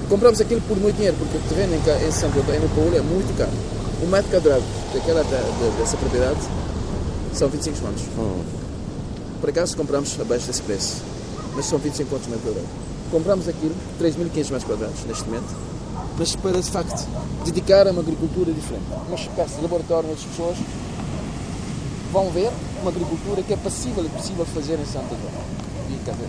Compramos 0.10 0.40
aquilo 0.42 0.62
por 0.62 0.78
muito 0.78 0.96
dinheiro, 0.96 1.18
porque 1.18 1.38
o 1.38 1.42
terreno 1.50 1.76
em, 1.76 2.12
Santo 2.12 2.40
Antônio, 2.40 2.62
no 2.62 2.70
Paulo, 2.70 2.96
é 2.96 3.02
muito 3.02 3.36
caro. 3.38 3.52
O 4.02 4.08
metro 4.08 4.32
quadrado 4.32 4.64
daquela, 4.94 5.24
dessa 5.78 5.98
propriedade 5.98 6.40
são 7.34 7.48
25 7.50 7.80
contos. 7.80 8.04
Hum. 8.18 8.44
Por 9.40 9.50
acaso 9.50 9.76
compramos 9.76 10.18
abaixo 10.20 10.48
desse 10.48 10.62
preço, 10.62 11.02
mas 11.56 11.66
são 11.66 11.80
25 11.80 12.10
contos 12.10 12.28
metro 12.28 12.44
quadrado. 12.44 12.93
Compramos 13.14 13.48
aquilo, 13.48 13.76
3.500 14.02 14.36
metros 14.36 14.64
quadrados 14.64 15.06
neste 15.06 15.26
momento, 15.26 15.56
mas 16.18 16.36
para 16.36 16.60
de 16.60 16.72
facto 16.72 17.08
dedicar 17.46 17.88
a 17.88 17.92
uma 17.92 18.02
agricultura 18.02 18.52
diferente. 18.52 18.86
Uma 19.08 19.14
espécie 19.14 19.58
de 19.58 19.62
laboratório 19.62 20.10
onde 20.10 20.18
as 20.20 20.26
pessoas 20.26 20.58
vão 22.12 22.32
ver 22.32 22.50
uma 22.82 22.90
agricultura 22.90 23.44
que 23.44 23.54
é 23.54 23.58
passível, 23.58 24.04
é 24.04 24.18
possível 24.18 24.44
fazer 24.48 24.80
em 24.80 24.86
Santa 24.86 25.14
Antônio 25.14 25.30
e 25.92 26.04
Café. 26.04 26.26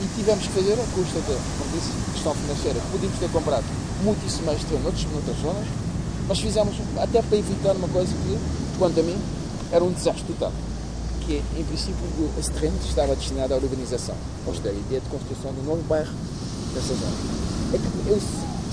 E 0.00 0.16
tivemos 0.16 0.46
que 0.46 0.52
fazer 0.54 0.72
a 0.72 0.86
custa 0.94 1.20
de, 1.20 1.36
como 1.58 1.70
disse, 1.74 1.92
questão 2.14 2.34
financeira. 2.34 2.80
Podíamos 2.90 3.18
ter 3.18 3.30
comprado 3.30 3.64
muitíssimo 4.02 4.46
mais 4.46 4.64
terreno 4.64 4.84
noutras, 4.84 5.04
noutras 5.12 5.36
zonas, 5.42 5.68
mas 6.26 6.40
fizemos 6.40 6.74
até 6.96 7.20
para 7.20 7.36
evitar 7.36 7.76
uma 7.76 7.88
coisa 7.88 8.14
que, 8.14 8.38
quanto 8.78 8.98
a 8.98 9.02
mim, 9.02 9.18
era 9.70 9.84
um 9.84 9.92
desastre 9.92 10.24
total. 10.24 10.52
Que, 11.26 11.42
em 11.58 11.64
princípio, 11.64 11.96
esse 12.38 12.50
terreno 12.52 12.76
estava 12.84 13.14
destinado 13.16 13.52
à 13.52 13.56
urbanização, 13.56 14.14
a 14.46 14.50
ideia 14.50 15.00
de 15.00 15.08
construção 15.08 15.52
de 15.52 15.60
um 15.60 15.64
novo 15.64 15.82
bairro 15.82 16.12
nessa 16.72 16.94
zona. 16.94 17.16
É 17.74 17.78
que 17.78 18.10
eu 18.10 18.20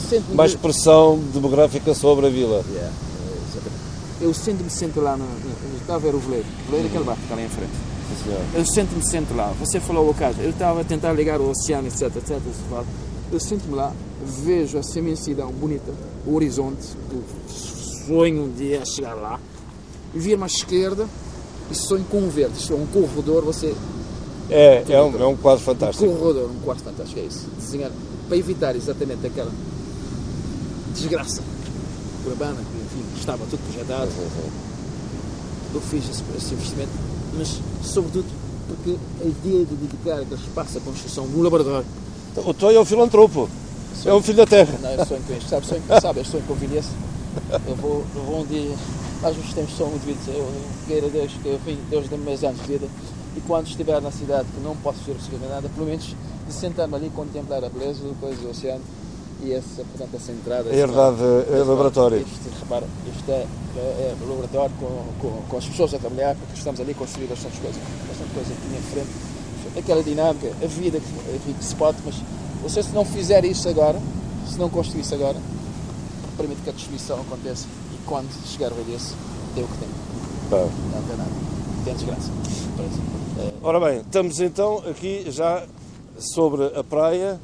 sinto 0.09 0.35
Mais 0.35 0.53
pressão 0.53 1.19
demográfica 1.33 1.95
sobre 1.95 2.27
a 2.27 2.29
vila. 2.29 2.63
Yeah, 2.69 2.91
eu 4.21 4.33
sinto-me 4.33 4.69
sempre 4.69 4.99
lá, 4.99 5.17
no, 5.17 5.25
no, 5.25 5.77
estava 5.81 5.97
a 5.97 6.11
ver 6.11 6.15
o 6.15 6.19
veleiro, 6.19 6.45
o 6.45 6.65
veleiro 6.65 6.87
é 6.87 6.89
aquele 6.89 7.03
barco 7.03 7.21
que 7.21 7.25
está 7.25 7.35
ali 7.35 7.45
em 7.45 7.49
frente 7.49 7.93
eu 8.53 8.65
sinto-me 8.65 9.03
sempre 9.03 9.35
lá. 9.35 9.53
Você 9.59 9.79
falou 9.79 10.09
o 10.09 10.13
caso. 10.13 10.39
Eu 10.41 10.51
estava 10.51 10.81
a 10.81 10.83
tentar 10.83 11.13
ligar 11.13 11.39
o 11.41 11.49
oceano, 11.49 11.87
etc, 11.87 12.15
etc. 12.15 12.39
Eu 13.31 13.39
sinto-me 13.39 13.75
lá, 13.75 13.91
vejo 14.43 14.77
essa 14.77 14.99
imensidão 14.99 15.51
bonita, 15.51 15.91
o 16.25 16.35
horizonte, 16.35 16.85
sonho 18.07 18.43
um 18.43 18.51
dia 18.51 18.85
chegar 18.85 19.15
lá, 19.15 19.39
vir-me 20.13 20.43
à 20.43 20.45
esquerda 20.45 21.07
um 22.13 22.29
verde. 22.29 22.57
Isto 22.57 22.73
é 22.73 22.75
um 22.75 22.85
corredor, 22.87 23.43
você... 23.43 23.73
É, 24.49 24.83
é 24.89 25.01
um, 25.01 25.21
é 25.21 25.25
um 25.25 25.35
quadro 25.35 25.63
fantástico. 25.63 26.05
Um 26.05 26.17
corredor, 26.17 26.49
um 26.49 26.59
quadro 26.59 26.83
fantástico, 26.83 27.19
é 27.19 27.23
isso. 27.23 27.47
Desenhar, 27.57 27.91
para 28.27 28.37
evitar 28.37 28.75
exatamente 28.75 29.25
aquela 29.25 29.51
desgraça 30.93 31.41
urbana, 32.25 32.55
que 32.55 32.97
enfim, 32.97 33.05
estava 33.17 33.45
tudo 33.49 33.59
projetado. 33.63 34.11
Eu 35.73 35.81
fiz 35.81 36.03
esse, 36.09 36.23
esse 36.37 36.53
investimento 36.53 36.91
mas 37.37 37.59
sobretudo 37.83 38.25
porque 38.67 38.95
a 39.21 39.25
ideia 39.25 39.65
de 39.65 39.75
dedicar 39.75 40.19
aquele 40.19 40.35
espaço 40.35 40.77
à 40.77 40.81
construção 40.81 41.27
de 41.27 41.35
um 41.35 41.41
laboratório. 41.41 41.85
O 42.37 42.53
Toy 42.53 42.75
é 42.75 42.79
um 42.79 42.85
filantropo, 42.85 43.49
é 44.05 44.13
um 44.13 44.21
filho 44.21 44.37
da 44.37 44.45
terra. 44.45 44.73
Não, 44.81 44.89
eu 44.91 45.05
com 45.05 45.33
isto, 45.33 45.49
sabe? 45.49 45.65
Sonho, 45.67 45.81
sabe, 46.01 46.21
eu 46.21 46.41
com 46.47 46.53
Vilhesse. 46.55 46.89
Eu 47.67 47.75
vou, 47.75 48.03
eu 48.15 48.23
vou 48.23 48.41
um 48.41 48.45
dia, 48.45 48.71
mas 49.23 49.37
os 49.37 49.53
tempos 49.53 49.77
são 49.77 49.87
muito 49.87 50.05
vidos, 50.05 50.27
eu 50.27 50.45
queira 50.85 51.07
Deus, 51.07 51.31
que 51.41 51.47
eu 51.47 51.57
vim, 51.65 51.79
Deus 51.89 52.09
dê-me 52.09 52.25
mais 52.25 52.43
anos 52.43 52.59
de 52.59 52.67
vida, 52.67 52.87
e 53.37 53.41
quando 53.41 53.67
estiver 53.67 54.01
na 54.01 54.11
cidade, 54.11 54.49
que 54.53 54.59
não 54.59 54.75
posso 54.75 54.99
ver 55.05 55.13
absolutamente 55.13 55.53
nada, 55.53 55.69
pelo 55.69 55.85
menos 55.85 56.13
de 56.45 56.53
sentar-me 56.53 56.93
ali 56.95 57.07
e 57.07 57.09
contemplar 57.09 57.63
a 57.63 57.69
beleza, 57.69 58.01
depois 58.03 58.37
o 58.43 58.49
oceano, 58.49 58.81
e 59.41 59.53
essa, 59.53 59.83
portanto, 59.83 60.15
essa 60.15 60.31
entrada. 60.31 60.69
É 60.69 60.75
verdade, 60.75 61.19
é 61.51 61.57
laboratório. 61.57 62.17
Isto, 62.17 62.59
repara, 62.59 62.85
isto 63.15 63.31
é, 63.31 63.47
é, 63.77 63.79
é 63.79 64.15
laboratório 64.27 64.75
com, 64.77 65.05
com, 65.21 65.41
com, 65.49 65.57
as 65.57 65.65
pessoas 65.65 65.93
a 65.93 65.99
trabalhar, 65.99 66.35
porque 66.35 66.57
estamos 66.57 66.79
ali 66.81 66.91
a 66.91 66.95
construir 66.95 67.27
bastante 67.27 67.59
coisas, 67.61 67.81
bastante 68.07 68.33
coisa 68.33 68.53
aqui 68.53 68.77
em 68.77 68.91
frente. 68.91 69.79
Aquela 69.79 70.03
dinâmica, 70.03 70.47
a 70.61 70.67
vida 70.67 70.99
que, 70.99 71.53
que 71.53 71.63
se 71.63 71.75
pode, 71.75 71.97
mas 72.05 72.15
você 72.61 72.83
se 72.83 72.91
não 72.91 73.05
fizer 73.05 73.43
isso 73.45 73.67
agora, 73.69 73.99
se 74.47 74.59
não 74.59 74.69
construir 74.69 75.01
isso 75.01 75.15
agora, 75.15 75.37
permite 76.37 76.61
que 76.61 76.69
a 76.69 76.73
destruição 76.73 77.19
aconteça 77.21 77.65
quando 78.05 78.29
chegar 78.45 78.71
o 78.71 78.75
velhice, 78.75 79.13
dê 79.55 79.61
o 79.61 79.67
que 79.67 79.77
tem. 79.77 79.89
Não 80.51 81.03
tem 81.07 81.17
nada. 81.17 81.31
Tem 81.83 81.93
desgraça. 81.95 82.31
É. 83.39 83.53
Ora 83.63 83.79
bem, 83.79 83.99
estamos 84.01 84.39
então 84.39 84.83
aqui 84.89 85.25
já 85.29 85.65
sobre 86.19 86.65
a 86.77 86.83
praia 86.83 87.39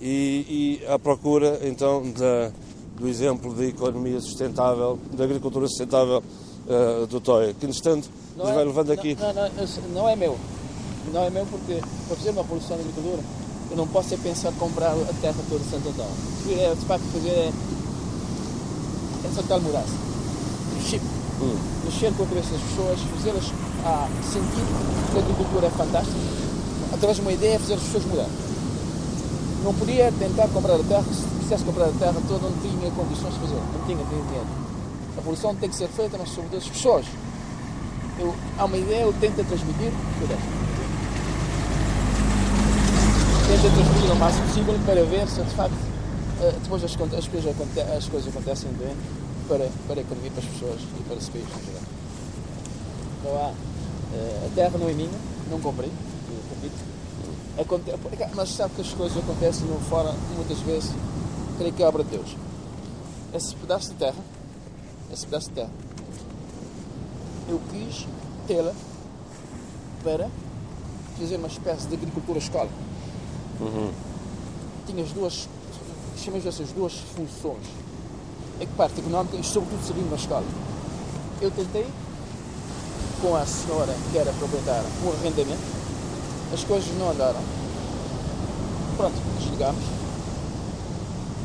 e, 0.00 0.80
e 0.82 0.86
à 0.86 0.98
procura 0.98 1.60
então 1.62 2.02
da, 2.12 2.50
do 2.98 3.08
exemplo 3.08 3.54
de 3.54 3.68
economia 3.68 4.20
sustentável, 4.20 4.98
da 5.12 5.24
agricultura 5.24 5.66
sustentável 5.68 6.22
uh, 6.66 7.06
do 7.06 7.20
TOI, 7.20 7.54
que 7.54 7.66
instante 7.66 8.10
nos 8.36 8.48
é, 8.48 8.54
vai 8.54 8.64
levando 8.64 8.90
aqui. 8.90 9.16
Não, 9.20 9.32
não, 9.32 9.94
não, 9.94 10.08
é 10.08 10.16
meu. 10.16 10.36
Não 11.12 11.22
é 11.22 11.30
meu 11.30 11.46
porque 11.46 11.80
para 12.06 12.16
fazer 12.16 12.30
uma 12.30 12.42
revolução 12.42 12.76
da 12.76 12.82
agricultura 12.82 13.22
eu 13.70 13.76
não 13.76 13.86
posso 13.86 14.12
é 14.12 14.16
pensar 14.16 14.52
comprar 14.54 14.92
a 14.92 15.14
terra 15.20 15.36
toda 15.48 15.62
de 15.62 15.70
Santo 15.70 15.88
Antão. 15.88 16.08
É, 16.58 16.74
de 16.74 16.84
facto 16.86 17.04
fazer 17.12 17.30
é, 17.30 17.52
é 19.30 19.34
saltar 19.34 19.60
mudança. 19.60 19.94
Chip. 20.84 21.02
Hum. 21.40 21.56
Mexer 21.84 22.12
com 22.14 22.24
a 22.24 22.26
cabeça 22.26 22.50
das 22.52 22.62
pessoas, 22.62 23.00
fazê-las 23.16 23.52
a 23.84 24.08
sentir 24.22 24.64
que 25.12 25.18
a 25.18 25.20
agricultura 25.20 25.66
é 25.66 25.70
fantástica, 25.70 26.18
através 26.92 27.16
de 27.16 27.22
uma 27.22 27.32
ideia, 27.32 27.58
fazer 27.58 27.74
as 27.74 27.80
pessoas 27.80 28.04
mudar 28.04 28.28
não 29.62 29.74
podia 29.74 30.10
tentar 30.12 30.48
comprar 30.48 30.74
a 30.74 30.82
terra 30.82 31.04
se 31.04 31.26
quisesse 31.38 31.64
comprar 31.64 31.86
a 31.86 31.92
terra 31.92 32.16
toda, 32.26 32.48
não 32.48 32.56
tinha 32.62 32.90
condições 32.92 33.34
de 33.34 33.40
fazer, 33.40 33.54
não 33.54 33.84
tinha, 33.84 33.96
não 33.98 34.06
tinha 34.06 34.22
dinheiro. 34.22 34.46
A 35.12 35.20
revolução 35.20 35.54
tem 35.54 35.68
que 35.68 35.76
ser 35.76 35.88
feita, 35.88 36.16
mas 36.18 36.28
sobretudo 36.30 36.58
as 36.58 36.68
pessoas. 36.68 37.06
Eu, 38.18 38.34
há 38.58 38.64
uma 38.64 38.76
ideia, 38.76 39.02
eu 39.02 39.12
tento 39.20 39.46
transmitir, 39.46 39.92
cuidado. 40.18 40.40
Tento 43.46 43.74
transmitir 43.74 44.12
o 44.12 44.16
máximo 44.16 44.46
possível 44.46 44.78
para 44.86 45.04
ver 45.04 45.28
se 45.28 45.42
de 45.42 45.54
facto 45.54 45.74
eh, 46.40 46.54
depois 46.62 46.84
as, 46.84 46.92
as, 46.92 47.28
coisas, 47.28 47.54
as 47.96 48.08
coisas 48.08 48.28
acontecem 48.28 48.70
bem 48.78 48.94
para, 49.50 49.68
para 49.88 49.98
a 49.98 50.02
economia, 50.02 50.30
para 50.30 50.44
as 50.44 50.48
pessoas 50.48 50.80
e 50.80 51.02
para 51.02 51.16
esse 51.16 51.28
país 51.28 51.44
em 51.44 51.66
geral. 51.66 51.82
Não 53.24 53.36
há, 53.36 53.52
eh, 54.14 54.46
a 54.46 54.54
terra 54.54 54.78
não 54.78 54.88
é 54.88 54.92
minha, 54.92 55.10
não 55.50 55.60
comprei, 55.60 55.90
repito. 56.54 56.90
Mas 58.36 58.50
sabe 58.50 58.74
que 58.76 58.80
as 58.80 58.94
coisas 58.94 59.18
acontecem 59.18 59.66
no 59.66 59.80
fora, 59.80 60.14
muitas 60.36 60.60
vezes, 60.60 60.92
creio 61.58 61.72
que 61.72 61.82
é 61.82 61.86
obra 61.86 62.04
de 62.04 62.10
Deus. 62.10 62.36
Esse 63.34 63.56
pedaço 63.56 63.88
de 63.90 63.96
terra, 63.96 64.22
esse 65.12 65.26
pedaço 65.26 65.48
de 65.48 65.54
terra, 65.56 65.70
eu 67.48 67.60
quis 67.72 68.06
tê-la 68.46 68.72
para 70.04 70.30
fazer 71.18 71.36
uma 71.36 71.48
espécie 71.48 71.88
de 71.88 71.94
agricultura 71.96 72.38
escola. 72.38 72.70
Tinha 74.86 75.02
as 75.02 75.10
duas, 75.10 75.48
chamamos 76.16 76.46
essas 76.46 76.70
duas 76.70 76.94
funções. 76.94 77.79
A 78.60 78.66
parte 78.76 79.00
económica 79.00 79.36
e 79.36 79.44
sobretudo 79.44 79.82
servir 79.84 80.02
uma 80.02 80.16
escola. 80.16 80.44
Eu 81.40 81.50
tentei, 81.50 81.86
com 83.22 83.34
a 83.34 83.46
senhora 83.46 83.94
que 84.12 84.18
era 84.18 84.30
proprietária, 84.32 84.84
um 85.04 85.10
arrendamento, 85.12 85.62
as 86.52 86.62
coisas 86.64 86.88
não 86.98 87.10
andaram. 87.10 87.40
Pronto, 88.96 89.14
desligámos. 89.38 89.82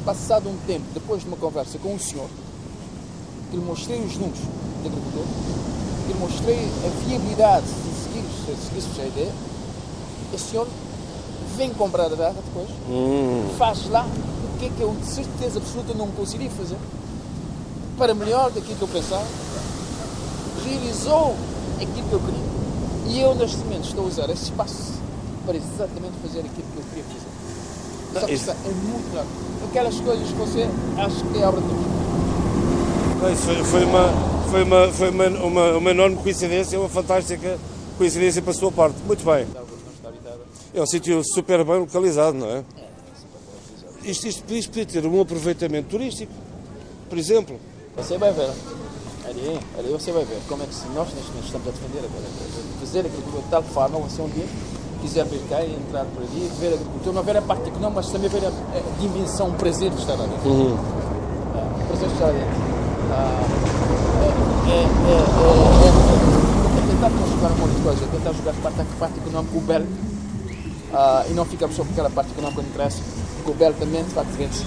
Passado 0.04 0.50
um 0.50 0.58
tempo, 0.68 0.86
depois 0.94 1.22
de 1.22 1.28
uma 1.30 1.38
conversa 1.38 1.78
com 1.80 1.96
o 1.96 2.00
senhor, 2.00 2.28
que 3.50 3.58
lhe 3.58 3.64
mostrei 3.64 4.00
os 4.02 4.18
números 4.18 4.40
da 4.84 4.90
agricultura, 4.90 5.26
que 6.06 6.14
lhe 6.14 6.20
mostrei 6.20 6.60
a 6.86 7.06
viabilidade 7.08 7.66
de 7.66 8.04
seguir, 8.04 8.22
de 8.22 8.82
seguir 8.82 9.02
a 9.02 9.08
ideia, 9.08 9.32
o 10.34 10.38
senhor 10.38 10.68
vem 11.56 11.74
comprar 11.74 12.08
a 12.08 12.10
terra 12.10 12.36
depois, 12.46 12.70
faz 13.58 13.90
lá 13.90 14.06
o 14.06 14.58
que 14.60 14.66
é 14.66 14.70
que 14.70 14.82
eu 14.82 14.94
de 14.94 15.06
certeza 15.08 15.60
absoluta 15.60 15.94
não 15.94 16.08
conseguiria 16.12 16.52
fazer, 16.52 16.78
para 17.98 18.14
melhor 18.14 18.52
daquilo 18.52 18.76
que 18.76 18.82
eu 18.82 18.88
pensava, 18.88 19.26
realizou 20.66 21.36
aquilo 21.76 22.08
que 22.10 22.14
eu 22.14 22.20
queria. 22.20 22.46
E 23.08 23.22
eu, 23.22 23.36
neste 23.36 23.58
momento, 23.58 23.86
estou 23.88 24.06
a 24.06 24.08
usar 24.08 24.30
esse 24.30 24.46
espaço 24.46 24.94
para 25.46 25.56
exatamente 25.56 26.14
fazer 26.24 26.40
aquilo 26.40 26.68
que 26.74 26.78
eu 26.78 26.84
queria 26.90 27.04
fazer. 27.04 28.20
Só 28.20 28.26
que 28.26 28.34
isso- 28.34 28.50
é 28.52 28.54
muito 28.70 29.10
melhor. 29.10 29.26
Aquelas 29.70 30.00
coisas 30.00 30.28
que 30.28 30.34
você 30.36 30.70
acha 30.98 31.26
que 31.26 31.42
é 31.42 31.48
obra 31.48 31.62
de 31.62 31.68
Deus. 31.68 31.86
Isso 33.34 33.44
foi, 33.44 33.64
foi 33.64 33.86
uma, 33.86 34.10
foi, 34.50 34.64
uma, 34.64 34.88
foi 34.92 35.10
uma, 35.10 35.28
uma, 35.28 35.78
uma 35.78 35.92
enorme 35.92 36.16
coincidência, 36.18 36.80
uma 36.80 36.90
fantástica 36.90 37.58
coincidência 37.98 38.42
para 38.42 38.52
a 38.52 38.56
sua 38.56 38.72
parte. 38.72 38.96
Muito 39.06 39.24
bem. 39.26 39.46
É 40.74 40.82
um 40.82 40.86
sítio 40.86 41.22
super 41.24 41.64
bem 41.64 41.80
localizado, 41.80 42.38
não 42.38 42.48
é? 42.50 42.64
Isto, 44.04 44.28
isto, 44.28 44.54
isto 44.54 44.70
podia 44.70 44.86
ter 44.86 45.06
um 45.08 45.20
aproveitamento 45.22 45.88
turístico, 45.90 46.32
por 47.10 47.18
exemplo. 47.18 47.60
Você 47.98 48.18
vai 48.18 48.32
ver. 48.32 48.52
Ali, 49.26 49.60
ali 49.80 49.90
você 49.90 50.12
vai 50.12 50.24
ver 50.26 50.38
como 50.48 50.62
é 50.62 50.66
que 50.68 50.76
nós 50.94 51.08
neste 51.16 51.32
momento 51.32 51.46
estamos 51.46 51.68
a 51.68 51.72
defender 51.72 51.98
agora, 51.98 52.26
fazer 52.80 53.00
agricultura 53.00 53.42
de 53.42 53.50
tal 53.50 53.64
forma, 53.64 53.98
você 54.00 54.22
um 54.22 54.30
dia 54.30 54.46
quiser 55.02 55.26
vir 55.26 55.42
cá 55.50 55.62
e 55.62 55.74
entrar 55.74 56.06
por 56.06 56.22
ali, 56.22 56.52
ver 56.60 56.74
a 56.74 56.76
agricultura, 56.76 57.16
não 57.16 57.24
ver 57.24 57.38
a 57.38 57.42
parte 57.42 57.70
económica, 57.70 58.02
mas 58.02 58.12
também 58.12 58.30
ver 58.30 58.46
a, 58.46 58.50
a 58.50 59.00
dimensão, 59.00 59.50
o 59.50 59.54
prazer 59.54 59.90
de 59.90 60.00
estar 60.00 60.14
lá 60.14 60.26
dentro. 60.26 60.78
Ah, 61.56 61.74
o 61.74 61.88
prazer 61.88 62.08
de 62.08 62.14
estar 62.14 62.32
dentro. 62.32 62.56
Ah, 63.12 63.42
é, 64.22 64.28
é, 64.28 64.76
é, 64.76 64.84
é, 64.84 65.22
é, 65.76 65.94
é 66.78 66.92
tentar 66.92 67.10
conjugar 67.10 67.52
um 67.52 67.56
monte 67.56 67.76
de 67.76 67.82
coisa, 67.82 68.04
é 68.04 68.08
tentar 68.08 68.34
jogar 68.34 68.52
a 68.52 68.62
parte, 68.62 68.82
a 68.82 69.00
parte 69.00 69.20
económica, 69.20 69.58
o 69.58 69.62
belo, 69.62 69.88
ah, 70.94 71.26
e 71.28 71.34
não 71.34 71.46
ficar 71.46 71.68
só 71.70 71.84
por 71.84 71.92
aquela 71.94 72.10
parte 72.12 72.32
económica 72.32 72.62
que 72.62 72.70
interessa, 72.70 73.02
porque 73.38 73.52
o 73.52 73.54
belo 73.56 73.74
também, 73.80 74.04
de 74.04 74.12
facto, 74.12 74.30
vence 74.38 74.64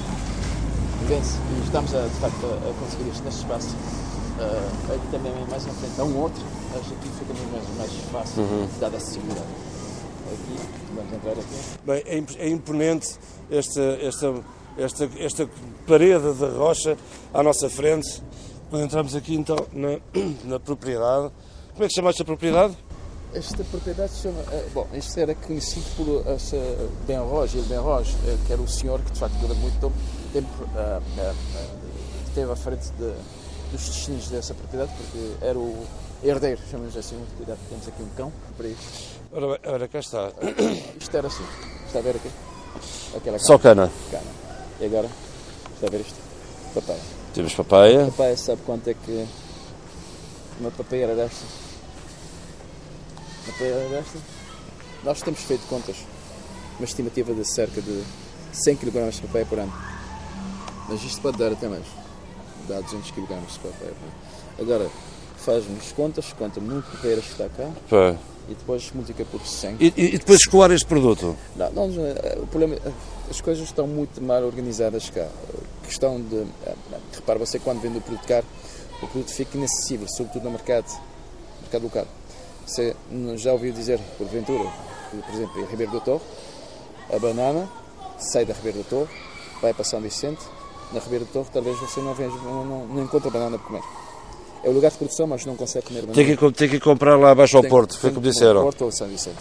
vence 1.08 1.38
e 1.56 1.64
estamos 1.64 1.94
a, 1.94 2.02
de 2.02 2.14
facto 2.20 2.46
a, 2.46 2.70
a 2.70 2.74
conseguir 2.80 3.10
isto 3.10 3.24
neste 3.24 3.40
espaço. 3.40 3.68
Uh, 4.38 4.94
aqui 4.94 5.06
também 5.10 5.32
mais 5.50 5.66
em 5.66 5.70
frente 5.70 6.00
há 6.00 6.04
um 6.04 6.16
outro, 6.20 6.40
mas 6.72 6.80
aqui 6.92 7.08
fica 7.18 7.34
mesmo 7.34 7.50
mais, 7.52 7.64
mais 7.76 7.92
fácil, 8.12 8.44
dada 8.78 8.96
a 8.96 9.00
segurança. 9.00 9.42
Aqui, 10.32 10.58
vamos 10.94 11.12
entrar 11.12 11.32
aqui. 11.32 11.78
Bem, 11.84 12.02
é, 12.06 12.18
imp- 12.18 12.36
é 12.38 12.48
imponente 12.48 13.16
esta, 13.50 13.80
esta, 14.00 14.34
esta, 14.76 15.10
esta 15.18 15.50
parede 15.86 16.34
de 16.34 16.44
rocha 16.56 16.96
à 17.34 17.42
nossa 17.42 17.68
frente. 17.68 18.22
Quando 18.70 18.84
entramos 18.84 19.16
aqui 19.16 19.34
então 19.34 19.56
na, 19.72 19.98
na 20.44 20.60
propriedade. 20.60 21.32
Como 21.72 21.84
é 21.84 21.88
que 21.88 21.94
chama 21.94 22.10
esta 22.10 22.24
propriedade? 22.24 22.76
Esta 23.32 23.64
propriedade 23.64 24.12
se 24.12 24.22
chama. 24.22 24.40
eh, 24.52 24.66
bom, 24.74 24.86
isto 24.92 25.18
era 25.18 25.34
conhecido 25.34 25.84
por 25.96 26.30
essa 26.32 26.56
Ben 27.06 27.18
Roge, 27.18 27.58
ele 27.58 27.66
Ben 27.66 27.78
Roge, 27.78 28.14
que 28.46 28.52
era 28.52 28.60
o 28.60 28.68
senhor 28.68 29.00
que 29.00 29.10
de 29.12 29.18
facto 29.18 29.34
durante 29.40 29.60
muito 29.60 29.80
tempo, 29.80 29.94
tempo 30.32 30.48
ah, 30.76 31.00
ah, 31.18 31.34
ah, 31.56 31.64
esteve 32.26 32.52
à 32.52 32.56
frente 32.56 32.88
de, 32.92 33.12
dos 33.72 33.88
destinos 33.88 34.28
dessa 34.28 34.54
propriedade, 34.54 34.92
porque 34.96 35.44
era 35.44 35.58
o 35.58 35.86
herdeiro, 36.22 36.60
chamamos 36.70 36.96
assim, 36.96 37.22
cuidado, 37.36 37.58
temos 37.68 37.88
aqui 37.88 38.02
um 38.02 38.08
cão 38.16 38.32
para 38.56 38.68
isto. 38.68 39.18
Ora, 39.32 39.60
ora 39.66 39.88
cá 39.88 39.98
está. 39.98 40.32
Isto 40.98 41.16
era 41.16 41.26
assim, 41.26 41.44
está 41.86 41.98
a 41.98 42.02
ver 42.02 42.16
aqui? 42.16 42.30
Aquela 43.16 43.38
Só 43.38 43.58
cana. 43.58 43.90
cana. 44.10 44.22
E 44.80 44.86
agora, 44.86 45.08
está 45.74 45.86
a 45.86 45.90
ver 45.90 46.00
isto? 46.00 46.16
Papaya. 46.74 47.00
Temos 47.34 47.54
papaya. 47.54 48.06
Papaya 48.06 48.36
sabe 48.36 48.62
quanto 48.64 48.88
é 48.88 48.94
que 48.94 49.26
uma 50.60 50.70
papeira 50.70 51.14
desta? 51.14 51.44
Uma 53.44 53.52
papeira 53.52 53.88
desta? 53.88 54.18
Nós 55.04 55.22
temos 55.22 55.40
feito 55.40 55.66
contas. 55.68 55.96
Uma 56.78 56.84
estimativa 56.84 57.34
de 57.34 57.44
cerca 57.44 57.80
de 57.82 58.02
100 58.52 58.76
kg 58.76 59.10
de 59.10 59.20
papaya 59.22 59.46
por 59.46 59.58
ano. 59.58 59.97
Mas 60.88 61.02
isto 61.02 61.20
pode 61.20 61.36
dar 61.38 61.52
até 61.52 61.68
mais. 61.68 61.84
Dá 62.68 62.80
200 62.80 63.10
kg 63.10 63.26
de 63.26 63.32
ano. 63.34 63.46
Agora, 64.58 64.90
faz-nos 65.36 65.92
contas, 65.92 66.32
conta 66.32 66.60
muito 66.60 66.90
papeiras 66.90 67.24
que 67.24 67.30
está 67.32 67.48
cá 67.48 67.70
Pá. 67.88 68.16
e 68.48 68.54
depois 68.54 68.90
multiplica 68.92 69.24
por 69.30 69.40
100. 69.46 69.76
E, 69.80 69.86
e- 69.96 70.14
e 70.14 70.18
depois 70.18 70.38
escoar 70.40 70.70
este 70.72 70.86
produto? 70.86 71.36
Não, 71.56 71.70
não, 71.70 71.84
eh, 72.06 72.38
o 72.42 72.46
problema, 72.46 72.74
eh, 72.76 72.92
as 73.30 73.40
coisas 73.40 73.64
estão 73.64 73.86
muito 73.86 74.20
mal 74.22 74.42
organizadas 74.42 75.08
cá. 75.10 75.28
A 75.82 75.86
questão 75.86 76.20
de, 76.20 76.36
eh, 76.66 76.74
repara 77.14 77.38
você 77.38 77.58
quando 77.58 77.80
vende 77.80 77.98
o 77.98 78.00
produto 78.00 78.26
caro, 78.26 78.46
o 79.02 79.06
produto 79.06 79.30
fica 79.32 79.56
inacessível, 79.56 80.06
sobretudo 80.08 80.44
no 80.44 80.50
mercado, 80.50 80.86
mercado 81.62 81.82
local. 81.84 82.06
Você 82.66 82.94
já 83.36 83.52
ouviu 83.52 83.72
dizer, 83.72 83.98
porventura, 84.18 84.68
por 85.10 85.34
exemplo, 85.34 85.60
em 85.62 85.66
Ribeiro 85.66 85.92
do 85.92 86.00
Torre, 86.00 86.24
a 87.14 87.18
banana 87.18 87.66
sai 88.18 88.44
da 88.44 88.52
Ribeiro 88.52 88.78
do 88.78 88.84
Torre, 88.84 89.08
vai 89.62 89.72
para 89.72 89.84
São 89.84 90.00
Vicente, 90.00 90.40
na 90.92 91.00
Ribeiro 91.00 91.24
do 91.24 91.32
Torre 91.32 91.48
talvez 91.52 91.78
você 91.78 92.00
não, 92.00 92.14
veja, 92.14 92.34
não, 92.44 92.64
não, 92.86 93.02
encontre 93.02 93.30
banana 93.30 93.58
para 93.58 93.66
comer. 93.66 93.82
É 94.64 94.68
o 94.68 94.72
lugar 94.72 94.90
de 94.90 94.96
produção, 94.98 95.26
mas 95.26 95.44
não 95.46 95.54
consegue 95.56 95.86
comer 95.86 96.00
banana. 96.00 96.14
Tem 96.14 96.36
que, 96.36 96.52
tem 96.52 96.68
que 96.68 96.80
comprar 96.80 97.16
lá 97.16 97.30
abaixo 97.30 97.56
ao 97.56 97.62
Tem- 97.62 97.70
Porto, 97.70 97.98
foi 97.98 98.10
como 98.10 98.22
disseram. 98.26 98.62
Porto 98.62 98.84
ou 98.84 98.92
São 98.92 99.06
Vicente. 99.08 99.38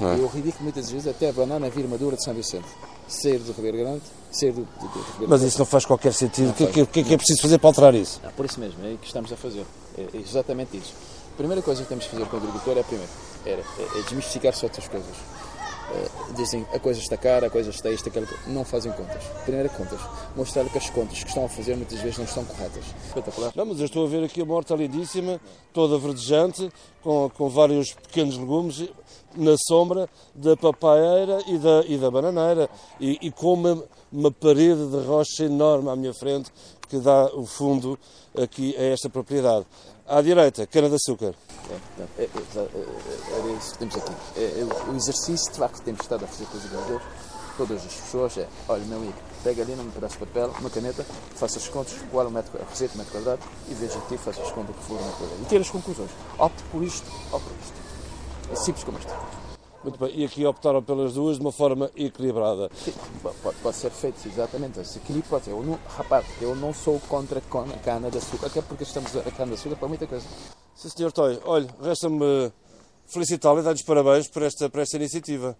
É? 0.00 0.16
E 0.16 0.20
o 0.20 0.26
ridículo 0.28 0.64
muitas 0.64 0.90
vezes 0.90 1.06
até 1.08 1.28
a 1.28 1.32
banana 1.32 1.68
vir 1.68 1.86
madura 1.88 2.16
de 2.16 2.24
São 2.24 2.32
Vicente. 2.32 2.66
Sair 3.08 3.38
do 3.40 3.52
Ribeiro 3.52 3.78
Grande, 3.78 4.02
sair 4.30 4.52
do, 4.52 4.60
do, 4.62 4.64
do 4.64 4.86
Ribeiro 4.86 5.04
Mas 5.20 5.28
Grande. 5.28 5.46
isso 5.48 5.58
não 5.58 5.66
faz 5.66 5.84
qualquer 5.84 6.12
sentido. 6.14 6.50
O 6.50 6.52
que, 6.54 6.62
é 6.64 6.66
que- 6.68 6.86
que 6.86 7.00
é 7.00 7.02
que 7.02 7.14
é 7.14 7.16
preciso 7.16 7.42
fazer 7.42 7.58
para 7.58 7.68
alterar 7.68 7.94
isso? 7.94 8.20
Ah, 8.24 8.30
por 8.36 8.46
isso 8.46 8.60
mesmo, 8.60 8.76
é 8.86 8.92
o 8.92 8.98
que 8.98 9.06
estamos 9.06 9.32
a 9.32 9.36
fazer. 9.36 9.64
É 9.98 10.06
exatamente 10.16 10.76
isso. 10.76 10.94
A 11.34 11.36
primeira 11.36 11.60
coisa 11.62 11.82
que 11.82 11.88
temos 11.88 12.04
que 12.04 12.10
fazer 12.12 12.26
com 12.26 12.36
o 12.36 12.38
agricultor 12.38 12.78
é, 12.78 12.82
primeiro, 12.84 13.10
é, 13.44 13.50
é 13.98 14.02
desmistificar 14.02 14.54
certas 14.54 14.86
coisas. 14.86 15.10
Eh, 15.92 16.32
dizem 16.36 16.66
a 16.72 16.78
coisa 16.78 17.00
está 17.00 17.16
cara, 17.16 17.48
a 17.48 17.50
coisa 17.50 17.70
está 17.70 17.90
isto, 17.90 18.08
aquilo. 18.08 18.28
Não 18.46 18.64
fazem 18.64 18.92
contas. 18.92 19.22
Primeiro 19.44 19.68
contas. 19.70 20.00
Mostrar 20.36 20.64
que 20.64 20.78
as 20.78 20.88
contas 20.90 21.22
que 21.22 21.28
estão 21.28 21.44
a 21.44 21.48
fazer 21.48 21.76
muitas 21.76 21.98
vezes 22.00 22.18
não 22.18 22.24
estão 22.24 22.44
corretas. 22.44 22.84
Espetacular. 23.06 23.52
Não, 23.56 23.66
mas 23.66 23.78
eu 23.80 23.86
estou 23.86 24.06
a 24.06 24.08
ver 24.08 24.24
aqui 24.24 24.40
uma 24.42 24.54
horta 24.54 24.74
lindíssima, 24.74 25.40
toda 25.72 25.98
verdejante, 25.98 26.70
com, 27.02 27.30
com 27.30 27.48
vários 27.48 27.92
pequenos 27.92 28.36
legumes 28.36 28.88
na 29.36 29.56
sombra 29.66 30.08
da 30.34 30.56
papaieira 30.56 31.38
e 31.46 31.58
da, 31.58 31.84
e 31.86 31.98
da 31.98 32.10
bananeira. 32.10 32.70
E, 33.00 33.18
e 33.22 33.30
com 33.30 33.54
uma, 33.54 33.84
uma 34.12 34.30
parede 34.30 34.86
de 34.86 34.98
rocha 34.98 35.44
enorme 35.44 35.90
à 35.90 35.96
minha 35.96 36.14
frente 36.14 36.50
que 36.88 36.98
dá 36.98 37.26
o 37.34 37.46
fundo 37.46 37.98
aqui 38.36 38.76
a 38.76 38.82
esta 38.82 39.08
propriedade. 39.08 39.66
À 40.06 40.20
direita, 40.20 40.66
cana-de-açúcar. 40.66 41.34
Então, 41.94 42.08
é, 42.18 42.22
é, 42.22 43.38
era 43.38 43.52
isso 43.52 43.72
que 43.72 43.78
temos 43.78 43.96
aqui. 43.96 44.12
É, 44.36 44.90
o 44.90 44.96
exercício 44.96 45.52
claro, 45.52 45.72
que 45.72 45.82
temos 45.82 46.00
estado 46.00 46.24
a 46.24 46.28
fazer 46.28 46.46
com 46.46 46.56
os 46.56 46.62
jogadores, 46.62 47.02
todas 47.56 47.84
as 47.84 47.94
pessoas, 47.94 48.38
é: 48.38 48.48
olha, 48.68 48.84
meu 48.84 48.98
amigo, 48.98 49.14
pega 49.44 49.62
ali 49.62 49.74
num 49.74 49.90
pedaço 49.90 50.18
de 50.18 50.26
papel, 50.26 50.52
uma 50.60 50.70
caneta, 50.70 51.04
faça 51.34 51.58
as 51.58 51.68
contas, 51.68 51.94
qual 52.10 52.26
o 52.26 52.30
metro, 52.30 52.58
a 52.60 52.68
receita, 52.68 52.94
o 52.94 52.98
metro 52.98 53.12
quadrado, 53.12 53.42
e 53.68 53.74
veja 53.74 53.98
aqui, 53.98 54.16
faça 54.16 54.42
as 54.42 54.50
contas 54.52 54.74
que 54.76 54.82
for 54.82 54.94
o 54.94 55.02
metro 55.02 55.18
quadrado. 55.18 55.42
E 55.42 55.44
tire 55.46 55.60
as 55.62 55.70
conclusões. 55.70 56.10
Opte 56.38 56.62
por 56.64 56.82
isto, 56.82 57.10
opte 57.32 57.48
por 57.48 57.56
isto. 57.62 57.80
É 58.52 58.56
simples 58.56 58.84
como 58.84 58.98
isto. 58.98 59.12
Muito 59.82 59.98
bem, 59.98 60.12
e 60.14 60.26
aqui 60.26 60.44
optaram 60.44 60.82
pelas 60.82 61.14
duas 61.14 61.38
de 61.38 61.42
uma 61.42 61.52
forma 61.52 61.90
equilibrada. 61.96 62.70
Sim, 62.84 62.92
pode, 63.22 63.56
pode 63.62 63.76
ser 63.76 63.90
feito, 63.90 64.16
exatamente. 64.28 64.78
Esse 64.78 64.98
equilíbrio 64.98 65.30
pode 65.30 65.46
ser. 65.46 65.52
Eu 65.52 65.62
não, 65.62 65.78
rapaz, 65.96 66.26
eu 66.38 66.54
não 66.54 66.74
sou 66.74 67.00
contra 67.08 67.38
a 67.38 67.78
cana 67.78 68.10
de 68.10 68.18
açúcar, 68.18 68.48
até 68.48 68.60
porque 68.60 68.82
estamos 68.82 69.16
a 69.16 69.22
cana 69.22 69.46
de 69.46 69.54
açúcar 69.54 69.76
para 69.76 69.88
muita 69.88 70.06
coisa. 70.06 70.26
Sim, 70.80 70.88
Sr. 70.88 71.12
Toy. 71.12 71.38
Olha, 71.44 71.68
resta-me 71.82 72.50
felicitá-lo 73.06 73.60
e 73.60 73.62
dar-lhes 73.62 73.84
parabéns 73.84 74.28
por 74.28 74.42
esta, 74.42 74.70
por 74.70 74.80
esta 74.80 74.96
iniciativa. 74.96 75.54